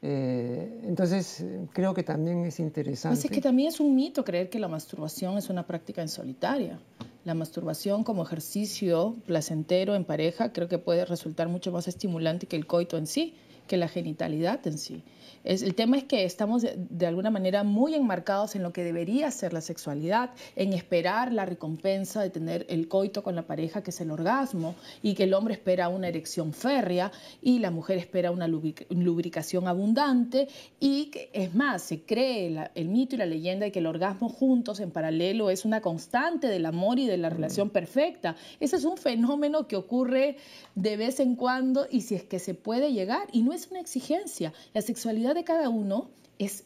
[0.01, 3.15] Eh, entonces, creo que también es interesante.
[3.15, 6.09] Pues es que también es un mito creer que la masturbación es una práctica en
[6.09, 6.79] solitaria.
[7.25, 12.55] La masturbación como ejercicio placentero en pareja creo que puede resultar mucho más estimulante que
[12.55, 13.35] el coito en sí,
[13.67, 15.03] que la genitalidad en sí
[15.47, 19.53] el tema es que estamos de, alguna manera muy enmarcados en lo que debería ser
[19.53, 24.01] la sexualidad, en esperar la recompensa de tener el coito con la pareja, que es
[24.01, 28.47] el orgasmo, y que el hombre espera una erección férrea y la mujer espera una
[28.47, 30.49] lubricación abundante,
[30.81, 34.27] y que, es más, se cree el mito y la leyenda de que el orgasmo
[34.27, 38.35] juntos en paralelo es una constante del amor y de la relación perfecta.
[38.59, 40.35] Ese es un fenómeno que ocurre
[40.75, 43.79] de vez en cuando y si es que se puede llegar, y no es una
[43.79, 44.53] exigencia.
[44.73, 46.63] La sexualidad de cada uno es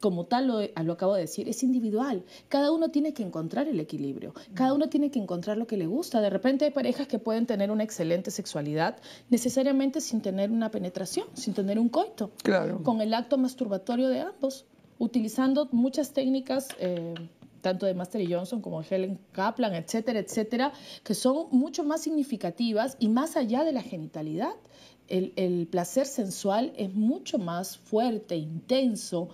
[0.00, 2.24] como tal lo, lo, acabo de decir, es individual.
[2.48, 5.86] Cada uno tiene que encontrar el equilibrio, cada uno tiene que encontrar lo que le
[5.86, 6.20] gusta.
[6.20, 8.96] De repente hay parejas que pueden tener una excelente sexualidad
[9.30, 12.82] necesariamente sin tener una penetración, sin tener un coito, claro.
[12.82, 14.66] con el acto masturbatorio de ambos,
[14.98, 16.68] utilizando muchas técnicas.
[16.78, 17.14] Eh,
[17.62, 20.72] tanto de Master Johnson como de Helen Kaplan, etcétera, etcétera,
[21.02, 24.54] que son mucho más significativas y más allá de la genitalidad
[25.08, 29.28] el, placer sensual es mucho más fuerte, intenso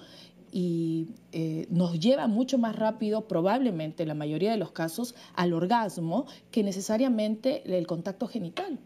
[0.51, 5.55] y eh, nos lleva mucho más rápido, probablemente en la mayoría de los casos, al
[5.55, 8.79] orgasmo que necesariamente el contacto genital.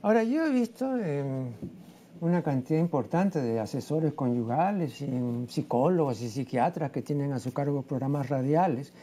[0.00, 1.52] Ahora, yo he visto em,
[2.22, 5.10] una cantidad importante de asesores conyugales y
[5.48, 8.94] psicólogos y psiquiatras que tienen a su cargo programas radiales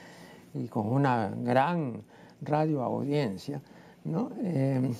[0.56, 2.02] y con una gran
[2.42, 3.62] radio audiencia,
[4.04, 4.32] ¿no?
[4.44, 4.94] Em,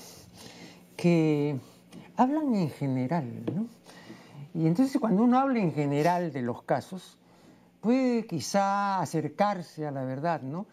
[0.96, 1.56] que
[2.18, 3.66] hablan en general, ¿no?
[4.52, 7.16] Y entonces cuando uno habla en general de los casos,
[7.80, 10.66] puede quizá acercarse a la verdad, ¿no?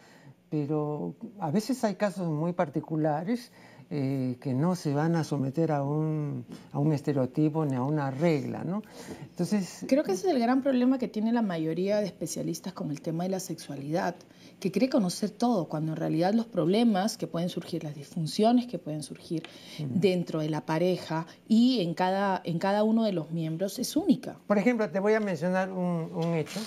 [0.49, 3.51] Pero a veces hay casos muy particulares
[3.91, 8.09] eh, que no se van a someter a un, a un, estereotipo ni a una
[8.09, 8.81] regla, ¿no?
[9.29, 9.85] Entonces...
[9.87, 13.01] Creo que ese es el gran problema que tiene la mayoría de especialistas con el
[13.01, 14.15] tema de la sexualidad,
[14.59, 18.79] que cree conocer todo, cuando en realidad los problemas que pueden surgir, las disfunciones que
[18.79, 19.43] pueden surgir
[19.79, 24.37] dentro de la pareja y en cada, en cada uno de los miembros es única.
[24.47, 26.59] Por ejemplo, te voy a mencionar un, un hecho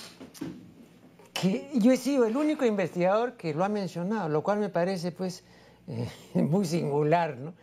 [1.40, 5.12] que yo he sido el único investigador que lo ha mencionado, lo cual me parece
[5.12, 5.44] pues
[5.86, 7.54] eh, muy singular, ¿no?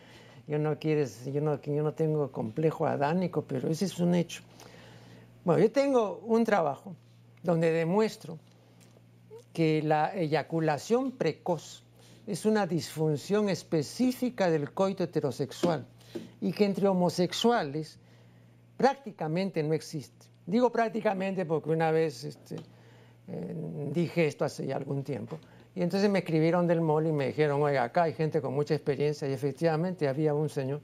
[0.47, 4.43] Yo no, quieres, yo, no, yo no tengo complejo adánico, pero ese es un hecho.
[5.43, 6.95] Bueno, yo tengo un trabajo
[7.41, 8.37] donde demuestro
[9.55, 11.81] que la eyaculación precoz
[12.27, 15.87] es una disfunción específica del coito heterosexual
[16.41, 17.97] y que entre homosexuales
[18.75, 20.25] prácticamente no existe.
[20.45, 22.57] Digo prácticamente porque una vez este,
[23.29, 23.55] eh,
[23.93, 25.39] dije esto hace ya algún tiempo.
[25.73, 28.73] Y entonces me escribieron del mall y me dijeron, oiga, acá hay gente con mucha
[28.75, 30.81] experiencia y efectivamente había un señor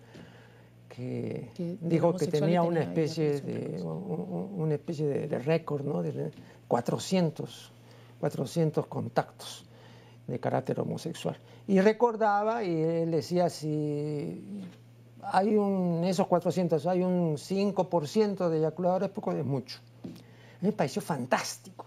[0.87, 1.49] que
[1.81, 6.01] dijo que tenía una especie de, una especie de, récord, ¿no?
[6.01, 6.31] De
[6.69, 7.71] 400,
[8.21, 9.65] 400 contactos
[10.27, 11.37] de carácter homosexual.
[11.67, 14.65] Y recordaba y él decía, si
[15.21, 19.79] hay un, esos 400 hay un 5% de eyaculadores, poco es mucho.
[20.61, 21.85] Me pareció fantástico,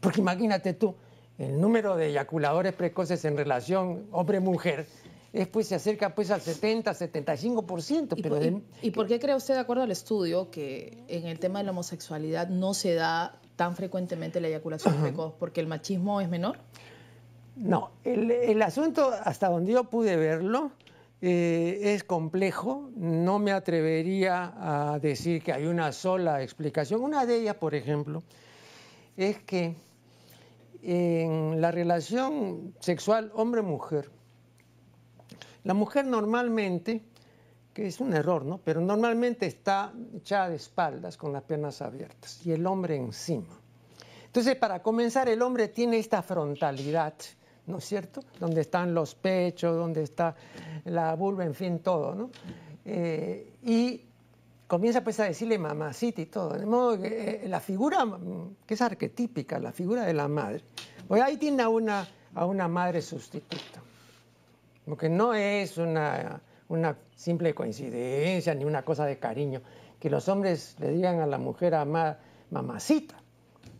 [0.00, 0.94] porque imagínate tú,
[1.38, 4.86] el número de eyaculadores precoces en relación hombre-mujer
[5.50, 8.14] pues, se acerca pues al 70, 75%.
[8.16, 11.58] ¿Y, pero ¿Y por qué cree usted, de acuerdo al estudio, que en el tema
[11.58, 15.34] de la homosexualidad no se da tan frecuentemente la eyaculación precoz?
[15.38, 16.58] ¿Porque el machismo es menor?
[17.56, 20.72] No, el, asunto, hasta donde yo pude verlo,
[21.22, 22.90] eh, es complejo.
[22.96, 27.00] No me atrevería a decir que hay una sola explicación.
[27.02, 28.24] Una de ellas, por ejemplo,
[29.16, 29.76] es que
[30.82, 34.10] en la relación sexual hombre-mujer,
[35.62, 37.02] la mujer normalmente
[37.74, 38.58] que es un error, ¿no?
[38.58, 43.58] Pero normalmente está echada de espaldas con las piernas abiertas y el hombre encima.
[44.26, 47.14] Entonces, para comenzar, el hombre tiene esta frontalidad,
[47.66, 48.22] ¿no es cierto?
[48.38, 50.36] Donde están los pechos, donde está
[50.84, 52.30] la vulva, en fin, todo, ¿no?
[52.84, 54.02] Eh, y
[54.68, 58.06] comienza pues a decirle mamacita y todo, de modo que eh, la figura,
[58.66, 60.62] que es arquetípica, la figura de la madre,
[61.08, 63.82] pues ahí tiene a una, a una madre sustituta,
[64.84, 69.62] porque no es una una simple coincidencia ni una cosa de cariño,
[69.98, 73.16] que los hombres le digan a la mujer amada, mamacita.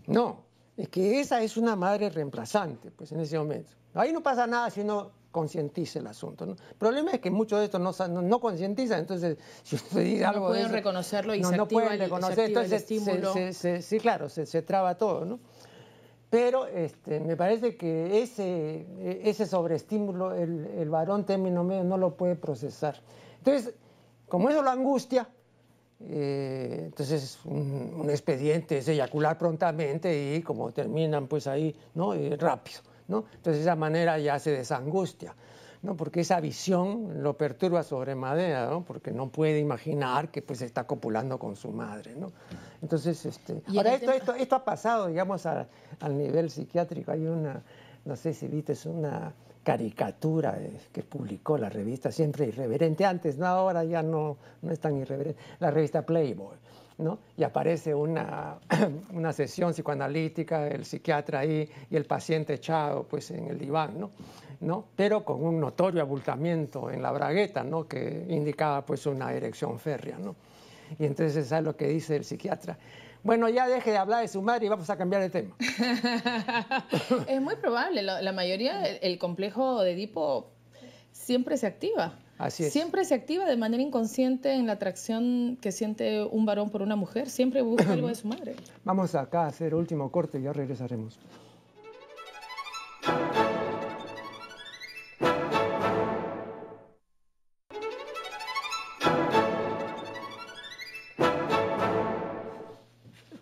[0.07, 0.45] No,
[0.77, 3.73] es que esa es una madre reemplazante, pues en ese momento.
[3.95, 6.45] Ahí no pasa nada si uno concientiza el asunto.
[6.45, 10.25] El problema es que muchos de estos no, no, no concientizan, entonces si usted dice
[10.25, 10.47] algo...
[10.47, 15.25] No pueden reconocerlo y no, se no pueden reconocer, entonces sí, claro, se traba todo,
[15.25, 15.41] ¿no?
[16.35, 18.85] Pero este, me parece que ese,
[19.23, 23.01] ese sobreestímulo el, el varón término medio no lo puede procesar.
[23.39, 23.73] Entonces,
[24.29, 25.29] como eso lo angustia,
[26.01, 32.17] eh, entonces un, un, expediente es eyacular prontamente y como terminan pues ahí, ¿no?
[32.17, 33.27] Y rápido, ¿no?
[33.37, 35.37] Entonces de esa manera ya se desangustia.
[35.85, 35.97] ¿No?
[35.97, 38.83] porque esa visión lo perturba sobremanera, ¿no?
[38.85, 42.15] porque no puede imaginar que pues está copulando con su madre.
[42.17, 42.33] ¿no?
[42.83, 45.69] Entonces, este, ahora esto, esto, esto, ha pasado, digamos, a,
[46.01, 47.13] al nivel psiquiátrico.
[47.13, 47.63] Hay una,
[48.05, 49.33] no sé si viste, es una
[49.63, 50.59] caricatura
[50.93, 55.41] que publicó la revista, siempre irreverente, antes, no, ahora ya no, no es tan irreverente,
[55.59, 56.57] la revista Playboy.
[56.99, 57.19] ¿No?
[57.37, 58.59] Y aparece una,
[59.13, 64.11] una sesión psicoanalítica, el psiquiatra ahí y el paciente echado pues, en el diván, ¿no?
[64.61, 64.87] ¿no?
[64.97, 67.87] pero con un notorio abultamiento en la bragueta, ¿no?
[67.87, 70.19] que indicaba pues una erección férrea.
[70.19, 70.37] ¿no?
[70.99, 72.79] Y entonces, ¿sabes lo que dice el psiquiatra?
[73.23, 75.57] Bueno, ya deje de hablar de su madre y vamos a cambiar de tema.
[77.29, 80.51] es muy probable, la, mayoría, el, complejo de Edipo
[81.11, 82.19] siempre se activa.
[82.39, 82.73] Así es.
[82.73, 86.97] Siempre se activa de manera inconsciente en la atracción que siente un varón por una
[86.97, 88.57] mujer, siempre busca algo de su madre.
[88.85, 91.19] Vamos acá a hacer último corte y ya regresaremos.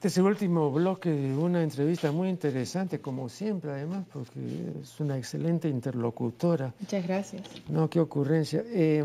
[0.03, 4.41] Este es el último bloque de una entrevista muy interesante, como siempre, además, porque
[4.83, 6.75] es una excelente interlocutora.
[6.81, 7.43] Muchas gracias.
[7.69, 8.65] No, qué ocurrencia.
[8.67, 9.05] Eh,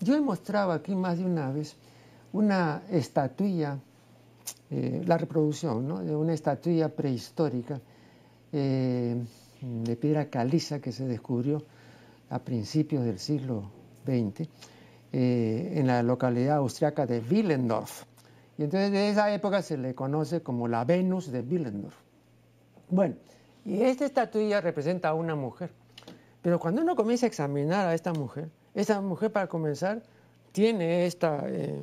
[0.00, 1.76] yo he mostrado aquí más de una vez
[2.32, 3.78] una estatuilla,
[4.70, 5.98] eh, la reproducción ¿no?
[5.98, 7.82] de una estatuilla prehistórica
[8.54, 9.22] eh,
[9.60, 11.62] de piedra caliza que se descubrió
[12.30, 13.70] a principios del siglo
[14.06, 14.48] XX
[15.12, 18.04] eh, en la localidad austriaca de Willendorf
[18.60, 21.96] y entonces de esa época se le conoce como la Venus de Willendorf.
[22.90, 23.14] Bueno,
[23.64, 25.70] y esta estatuilla representa a una mujer.
[26.42, 30.02] Pero cuando uno comienza a examinar a esta mujer, esa mujer para comenzar
[30.52, 31.74] tiene esta, eh,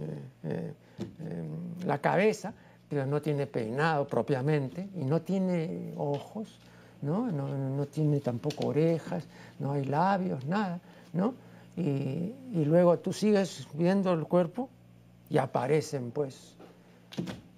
[0.43, 0.73] eh,
[1.21, 1.47] eh,
[1.83, 2.53] la cabeza,
[2.87, 6.59] pero no tiene peinado propiamente y no tiene ojos,
[7.01, 7.31] ¿no?
[7.31, 9.23] No, tiene tampoco orejas,
[9.57, 10.79] no hay labios, nada,
[11.11, 11.33] ¿no?
[11.75, 14.69] Y luego tú sigues viendo el cuerpo
[15.27, 16.56] y aparecen pues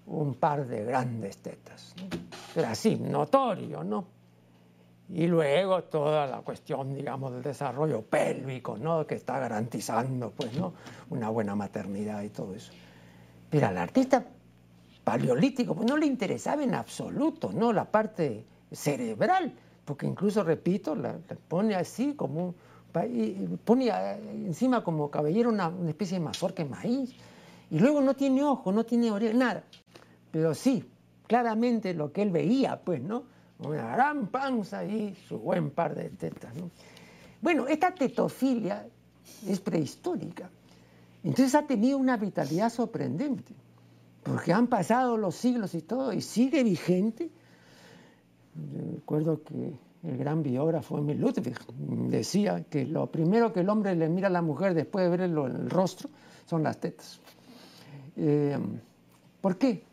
[0.08, 2.08] un par de grandes tetas, ¿no?
[2.54, 4.06] pero así, notorio, ¿no?
[5.10, 9.08] Y luego toda la cuestión, digamos, del desarrollo pélvico, ¿no?
[9.08, 10.74] Que está garantizando, pues, ¿no?
[11.10, 12.72] Una buena maternidad y todo eso.
[13.50, 14.24] Pero al artista
[15.04, 17.74] paleolítico, pues no le interesaba en absoluto, ¿no?
[17.74, 19.54] La parte cerebral,
[19.84, 22.56] porque incluso, repito, la, la pone así como un,
[23.64, 23.90] pone
[24.46, 27.16] encima como cabellera una, una especie de mazorca de maíz,
[27.72, 29.64] y luego no tiene ojo, no tiene oreja, nada.
[30.32, 30.84] Pero sí,
[31.28, 33.24] claramente lo que él veía, pues, ¿no?
[33.60, 36.72] Una gran panza y su buen par de tetas, ¿no?
[37.42, 38.88] Bueno, esta tetofilia
[39.48, 40.50] es prehistórica.
[41.24, 43.54] Entonces ha tenido una vitalidad sorprendente,
[44.24, 47.30] porque han pasado los siglos y todo, y sigue vigente.
[48.96, 51.58] recuerdo que el gran biógrafo Emil Ludwig
[52.10, 55.48] decía que lo primero que el hombre le mira a la mujer después de verlo
[55.48, 56.10] en el rostro
[56.46, 57.20] son las tetas.
[58.18, 58.58] Eh,
[59.42, 59.84] ¿Por qué?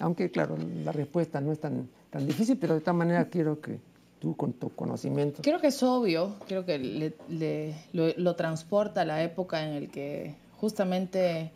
[0.00, 3.78] Aunque, claro, la respuesta no es tan, tan difícil, pero de esta manera quiero que
[4.18, 5.42] tú, con tu conocimiento.
[5.42, 10.34] Creo que es obvio, creo que le, lo, transporta a la época en el que
[10.58, 11.52] justamente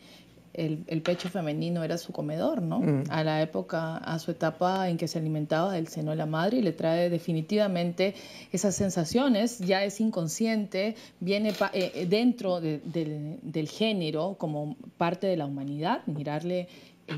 [0.54, 2.80] el, el, pecho femenino era su comedor, ¿no?
[2.80, 3.04] Mm.
[3.08, 6.58] A la época, a su etapa en que se alimentaba del seno de la madre
[6.58, 8.14] y le trae definitivamente
[8.52, 15.36] esas sensaciones, ya es inconsciente, viene eh, dentro de, del, del género como parte de
[15.36, 16.68] la humanidad, mirarle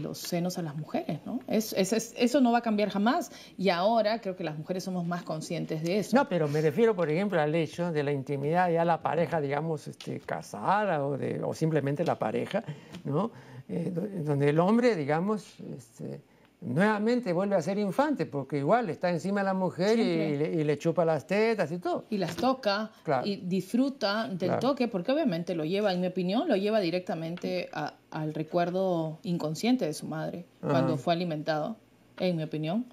[0.00, 1.40] los senos a las mujeres, ¿no?
[1.48, 5.82] eso no va a cambiar jamás y ahora creo que las mujeres somos más conscientes
[5.82, 6.16] de eso.
[6.16, 9.88] No, pero me refiero, por ejemplo, al hecho de la intimidad ya la pareja, digamos,
[9.88, 12.64] este, casada o, simplemente la pareja,
[13.04, 13.30] ¿no?
[13.68, 13.92] Eh,
[14.24, 16.20] donde el hombre, digamos, este,
[16.62, 21.04] nuevamente vuelve a ser infante, porque igual está encima de la mujer y le, chupa
[21.04, 22.04] las tetas y todo.
[22.10, 22.90] Y las toca
[23.24, 27.68] y disfruta del toque, porque obviamente lo lleva, en mi opinión, lo lleva directamente
[28.10, 31.76] al recuerdo inconsciente de su madre cuando fue alimentado,
[32.18, 32.86] en mi opinión.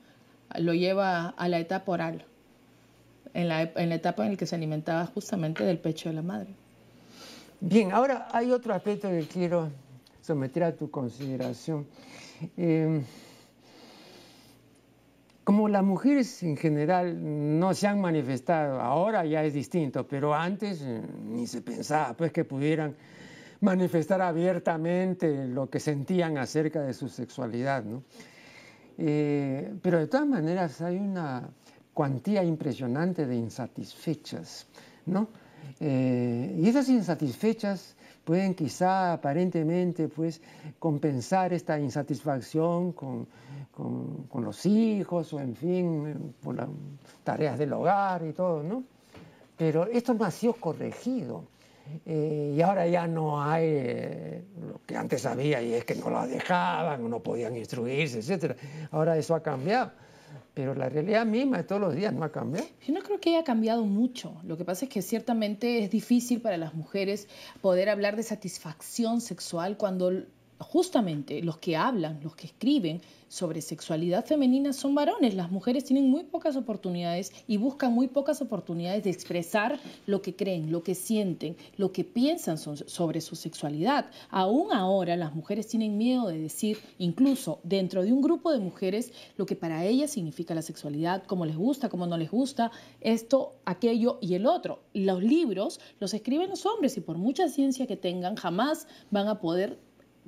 [0.57, 2.25] Lo lleva a la etapa oral,
[3.35, 6.23] en la, en la etapa en la que se alimentaba justamente del pecho de la
[6.23, 6.55] madre.
[7.61, 9.69] Bien, ahora hay otro aspecto que quiero
[10.21, 11.85] someter a tu consideración.
[12.57, 13.01] Eh,
[15.49, 17.17] como las mujeres en general
[17.59, 22.31] no se han manifestado, ahora ya es distinto, pero antes eh, ni se pensaba pues
[22.31, 22.95] que pudieran
[23.61, 28.03] manifestar abiertamente lo que sentían acerca de su sexualidad, ¿no?
[28.99, 31.49] Eh, pero de todas maneras hay una
[31.95, 34.67] cuantía impresionante de insatisfechas,
[35.07, 35.29] ¿no?
[35.79, 37.95] Eh, y esas insatisfechas
[38.29, 40.39] pueden quizá aparentemente pues
[40.77, 43.27] compensar esta insatisfacción con,
[43.71, 46.67] con, los hijos o en fin, por las
[47.23, 48.83] tareas del hogar y todo, ¿no?
[49.57, 51.45] Pero esto no ha sido corregido.
[52.05, 56.11] Eh, y ahora ya no hay eh, lo que antes había y es que no
[56.11, 58.55] la dejaban, no podían instruirse, etc.
[58.91, 59.89] Ahora eso ha cambiado
[60.59, 62.67] pero la realidad misma de todos los días no ha cambiado.
[62.85, 64.35] Yo no creo que haya cambiado mucho.
[64.43, 67.29] Lo que pasa es que ciertamente es difícil para las mujeres
[67.61, 70.11] poder hablar de satisfacción sexual cuando
[70.59, 75.35] justamente los que hablan, los que escriben sobre sexualidad femenina son varones.
[75.35, 80.35] Las mujeres tienen muy pocas oportunidades y buscan muy pocas oportunidades de expresar lo que
[80.35, 84.09] creen, lo que sienten, lo que piensan sobre su sexualidad.
[84.29, 89.13] Aún ahora las mujeres tienen miedo de decir, incluso dentro de un grupo de mujeres,
[89.37, 93.53] lo que para ellas significa la sexualidad, cómo les gusta, cómo no les gusta, esto,
[93.63, 94.79] aquello y el otro.
[94.93, 99.39] Los libros los escriben los hombres y por mucha ciencia que tengan, jamás van a
[99.39, 99.77] poder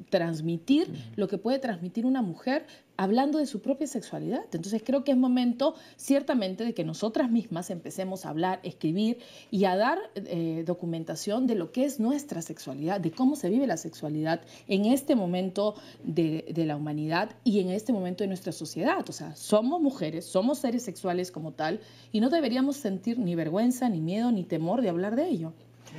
[0.10, 2.66] transmitir lo que puede transmitir una mujer
[2.98, 4.44] hablando de su propia sexualidad.
[4.52, 9.18] Entonces creo que es momento ciertamente de que nosotras mismas empecemos a hablar, escribir
[9.50, 13.66] y a dar eh, documentación de lo que es nuestra sexualidad, de cómo se vive
[13.66, 18.52] la sexualidad en este momento de, de la humanidad y en este momento de nuestra
[18.52, 19.04] sociedad.
[19.10, 21.80] O sea, somos mujeres, somos seres sexuales como tal
[22.12, 25.54] y no deberíamos sentir ni vergüenza, ni miedo, ni temor de hablar de ello.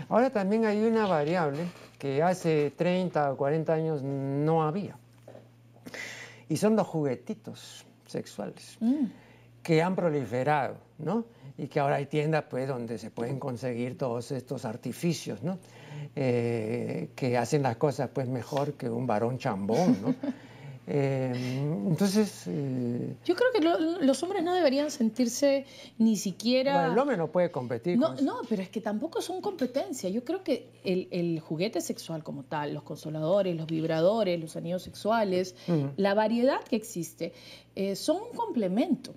[0.08, 1.66] Ahora también hay una variable
[2.02, 4.96] que hace 30 o 40 años no había.
[6.48, 9.04] Y son los juguetitos sexuales mm.
[9.62, 11.26] que han proliferado, ¿no?
[11.56, 15.60] Y que ahora hay tiendas pues, donde se pueden conseguir todos estos artificios, ¿no?
[16.16, 20.12] Eh, que hacen las cosas pues mejor que un varón chambón, ¿no?
[20.86, 21.32] Eh,
[21.86, 22.44] entonces...
[22.46, 25.66] Eh, Yo creo que los hombres no deberían sentirse
[25.98, 26.74] ni siquiera...
[26.74, 27.98] Bueno, el hombre no puede competir.
[27.98, 30.10] No, no pero es que tampoco son competencia.
[30.10, 35.54] Yo creo que el, juguete sexual como tal, los consoladores, los vibradores, los anillos sexuales,
[35.96, 37.32] la variedad que existe,
[37.76, 39.14] eh, son un complemento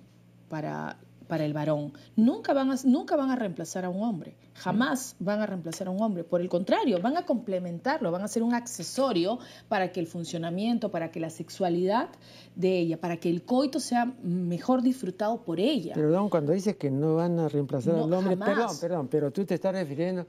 [0.48, 1.92] para para el varón.
[2.16, 5.90] Nunca van, a, nunca van a reemplazar a un hombre, jamás van a reemplazar a
[5.90, 6.24] un hombre.
[6.24, 10.90] Por el contrario, van a complementarlo, van a ser un accesorio para que el funcionamiento,
[10.90, 12.08] para que la sexualidad
[12.54, 15.94] de ella, para que el coito sea mejor disfrutado por ella.
[15.94, 19.54] Perdón, cuando dices que no van a reemplazar al hombre, perdón, perdón, pero tú te
[19.54, 20.26] estás refiriendo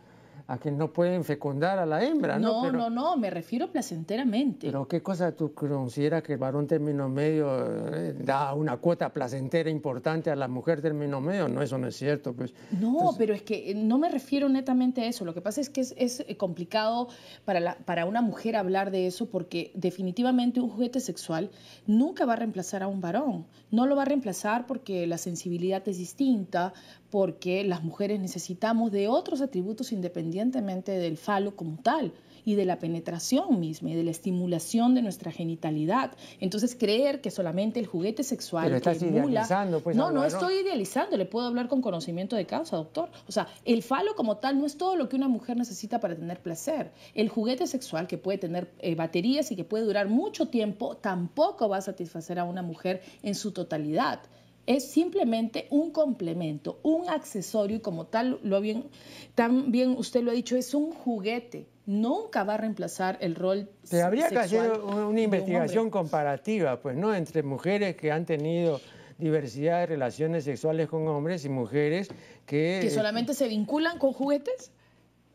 [0.48, 2.64] a que no pueden fecundar a la hembra, ¿no?
[2.64, 4.68] No, no, no, me refiero placenteramente.
[4.68, 9.70] Pero ¿qué cosa tú consideras que el varón término medio eh, da una cuota placentera
[9.70, 11.50] importante a la mujer término medio?
[11.50, 12.34] No, eso no es cierto.
[12.34, 12.54] Pues.
[12.72, 15.26] No, pero es que eh, no me refiero netamente a eso.
[15.26, 17.10] Lo que pasa es que es, es eh, complicado
[17.44, 21.52] para, la, para una mujer hablar de eso porque definitivamente un juguete sexual
[21.88, 23.46] nunca va a reemplazar a un varón.
[23.70, 26.74] No lo va a reemplazar porque la sensibilidad es distinta,
[27.10, 32.14] porque las mujeres necesitamos de otros atributos independientemente del falo como tal
[32.48, 36.14] y de la penetración misma y de la estimulación de nuestra genitalidad.
[36.40, 41.18] Entonces creer que solamente el juguete sexual Pero estás idealizando, pues, No, no estoy idealizando,
[41.18, 43.10] le puedo hablar con conocimiento de causa, doctor.
[43.28, 46.16] O sea, el falo como tal no es todo lo que una mujer necesita para
[46.16, 46.94] tener placer.
[47.14, 51.68] El juguete sexual que puede tener eh, baterías y que puede durar mucho tiempo tampoco
[51.68, 54.22] va a satisfacer a una mujer en su totalidad
[54.68, 58.90] es simplemente un complemento, un accesorio y como tal, lo bien,
[59.34, 61.68] también usted lo ha dicho, es un juguete.
[61.86, 67.16] Nunca va a reemplazar el rol Pero habría que hacer una investigación comparativa, pues, ¿no?
[67.16, 68.82] Entre mujeres que han tenido
[69.18, 72.10] diversidad de relaciones sexuales con hombres y mujeres
[72.46, 72.80] que...
[72.82, 74.72] ¿Que solamente se vinculan con juguetes?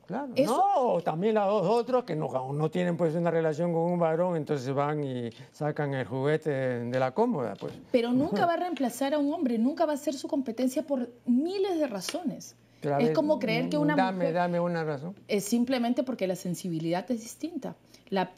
[0.06, 0.32] Claro.
[0.44, 4.72] No, también los otros que no, no tienen pues una relación con un varón, entonces
[4.74, 7.54] van y sacan el juguete de la cómoda.
[7.54, 7.72] Pues.
[7.90, 11.10] Pero nunca va a reemplazar a un hombre, nunca va a ser su competencia por
[11.26, 12.56] miles de razones.
[12.82, 14.34] es como creer que una dame, mujer...
[14.34, 15.14] Dame una razón.
[15.28, 17.76] Es simplemente porque la sensibilidad es distinta.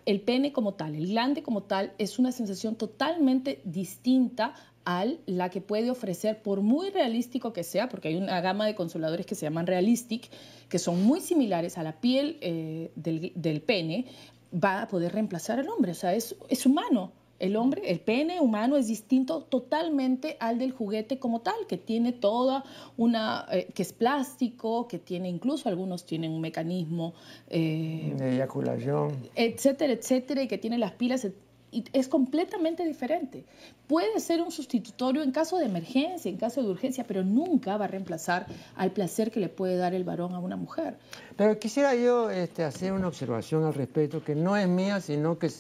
[0.05, 4.55] el pene como tal, el glande como tal, es una sensación totalmente distinta
[4.85, 8.74] a la que puede ofrecer, por muy realístico que sea, porque hay una gama de
[8.74, 10.28] consoladores que se llaman realistic,
[10.68, 14.07] que son muy similares a la piel eh, del, pene,
[14.53, 15.93] va a poder reemplazar al hombre.
[15.93, 17.12] O sea, es, es humano.
[17.41, 22.12] El hombre, el pene humano es distinto totalmente al del juguete como tal, que tiene
[22.12, 22.64] toda
[22.97, 27.14] una, eh, que es plástico, que tiene incluso algunos tienen un mecanismo
[27.49, 31.26] eh, de eyaculación, etcétera, etcétera, y que tiene las pilas,
[31.93, 33.45] es completamente diferente.
[33.87, 37.87] Puede ser un sustitutorio en caso de emergencia, en caso de urgencia, pero nunca va
[37.87, 38.47] a reemplazar
[38.77, 40.97] al placer que le puede dar el varón a una mujer.
[41.37, 45.51] Pero quisiera yo este, hacer una observación al respecto, que no es mía, sino que,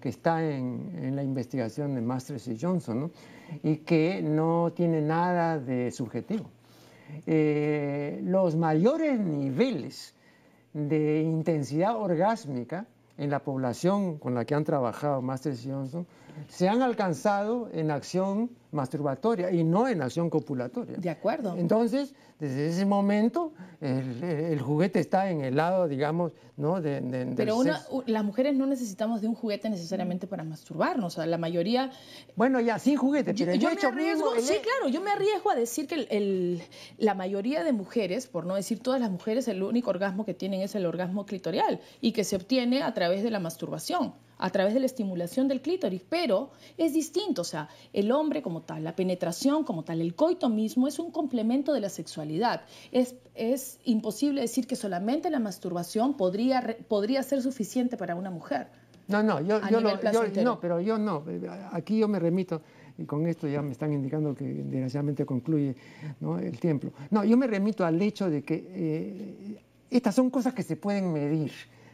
[0.00, 3.12] que está en, la investigación de Masters y Johnson,
[3.62, 6.50] y que no tiene nada de subjetivo.
[7.26, 10.14] Eh, los mayores niveles
[10.72, 12.86] de intensidad orgásmica
[13.20, 16.06] en la población con la que han trabajado Master Johnson
[16.48, 20.96] se han alcanzado en acción masturbatoria y no en acción copulatoria.
[20.96, 21.56] De acuerdo.
[21.56, 26.80] Entonces, desde ese momento, el, juguete está en el lado, digamos, ¿no?
[26.80, 27.00] De,
[27.36, 27.62] Pero
[28.06, 31.14] las mujeres no necesitamos de un juguete necesariamente para masturbarnos.
[31.14, 31.90] O sea, la mayoría.
[32.36, 35.54] Bueno, ya, sin juguete, pero yo, he hecho arriesgo, Sí, claro, yo me arriesgo a
[35.54, 36.62] decir que el,
[36.98, 40.60] la mayoría de mujeres, por no decir todas las mujeres, el único orgasmo que tienen
[40.60, 44.74] es el orgasmo clitorial y que se obtiene a través de la masturbación a través
[44.74, 48.96] de la estimulación del clítoris, pero es distinto, o sea, el hombre como tal, la
[48.96, 52.62] penetración como tal, el coito mismo es un complemento de la sexualidad.
[52.90, 58.68] Es, es imposible decir que solamente la masturbación podría, podría ser suficiente para una mujer.
[59.08, 59.60] No, no, yo,
[60.42, 61.24] no, pero yo no.
[61.72, 62.62] Aquí yo me remito,
[62.96, 65.74] y con esto ya me están indicando que desgraciadamente concluye
[66.40, 66.92] el tiempo.
[67.10, 69.60] No, yo me remito al hecho de que eh,
[69.90, 71.50] estas son cosas que se pueden medir.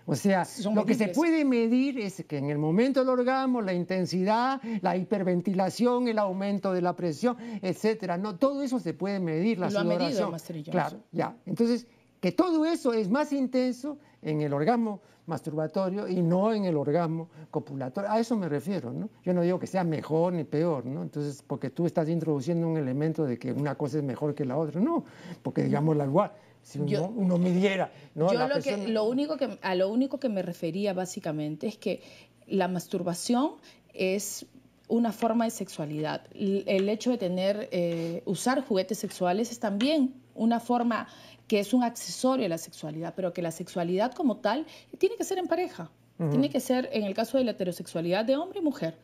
[0.06, 3.74] O sea, lo que se puede medir es que en el momento del orgasmo, la
[3.74, 9.58] intensidad, la hiperventilación, el aumento de la presión, etcétera, no, todo eso se puede medir,
[9.58, 10.32] la lo sudoración.
[10.70, 11.36] Claro, ya.
[11.44, 11.88] Entonces,
[12.20, 17.28] que todo eso es más intenso en el orgasmo masturbatorio y no en el orgasmo
[17.50, 18.08] copulatorio.
[18.08, 19.10] A eso me refiero, ¿no?
[19.24, 21.02] Yo no digo que sea mejor ni peor, ¿no?
[21.02, 24.56] Entonces, porque tú estás introduciendo un elemento de que una cosa es mejor que la
[24.56, 25.04] otra, no,
[25.42, 26.30] porque digamos la igual
[26.66, 27.92] si uno, midiera.
[28.16, 28.32] ¿no?
[28.32, 32.02] Yo lo, que, lo único que, a lo único que me refería básicamente es que
[32.48, 33.52] la masturbación
[33.94, 34.46] es
[34.88, 36.26] una forma de sexualidad.
[36.34, 41.06] El hecho de tener, eh, usar juguetes sexuales es también una forma
[41.46, 44.66] que es un accesorio de la sexualidad, pero que la sexualidad como tal
[44.98, 45.92] tiene que ser en pareja.
[46.18, 48.96] Tiene que ser, en el caso de la heterosexualidad, de hombre y mujer.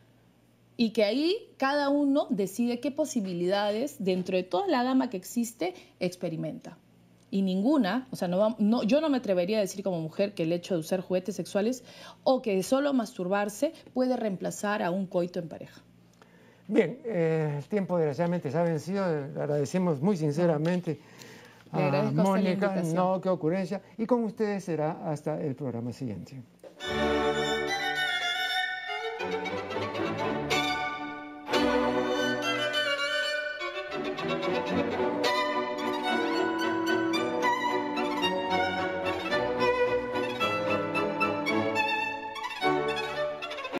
[0.75, 5.75] Y que ahí cada uno decide qué posibilidades, dentro de toda la gama que existe,
[5.99, 6.77] experimenta
[7.33, 10.53] y ninguna, o sea, no, yo no me atrevería a decir como mujer que el
[10.53, 11.83] hecho de usar juguetes sexuales
[12.23, 15.81] o que solo masturbarse puede reemplazar a un coito en pareja.
[16.67, 20.99] Bien, eh, el tiempo desgraciadamente se ha vencido, le agradecemos muy sinceramente
[21.71, 26.39] a Mónica, no, qué ocurrencia, y con ustedes será hasta el programa siguiente.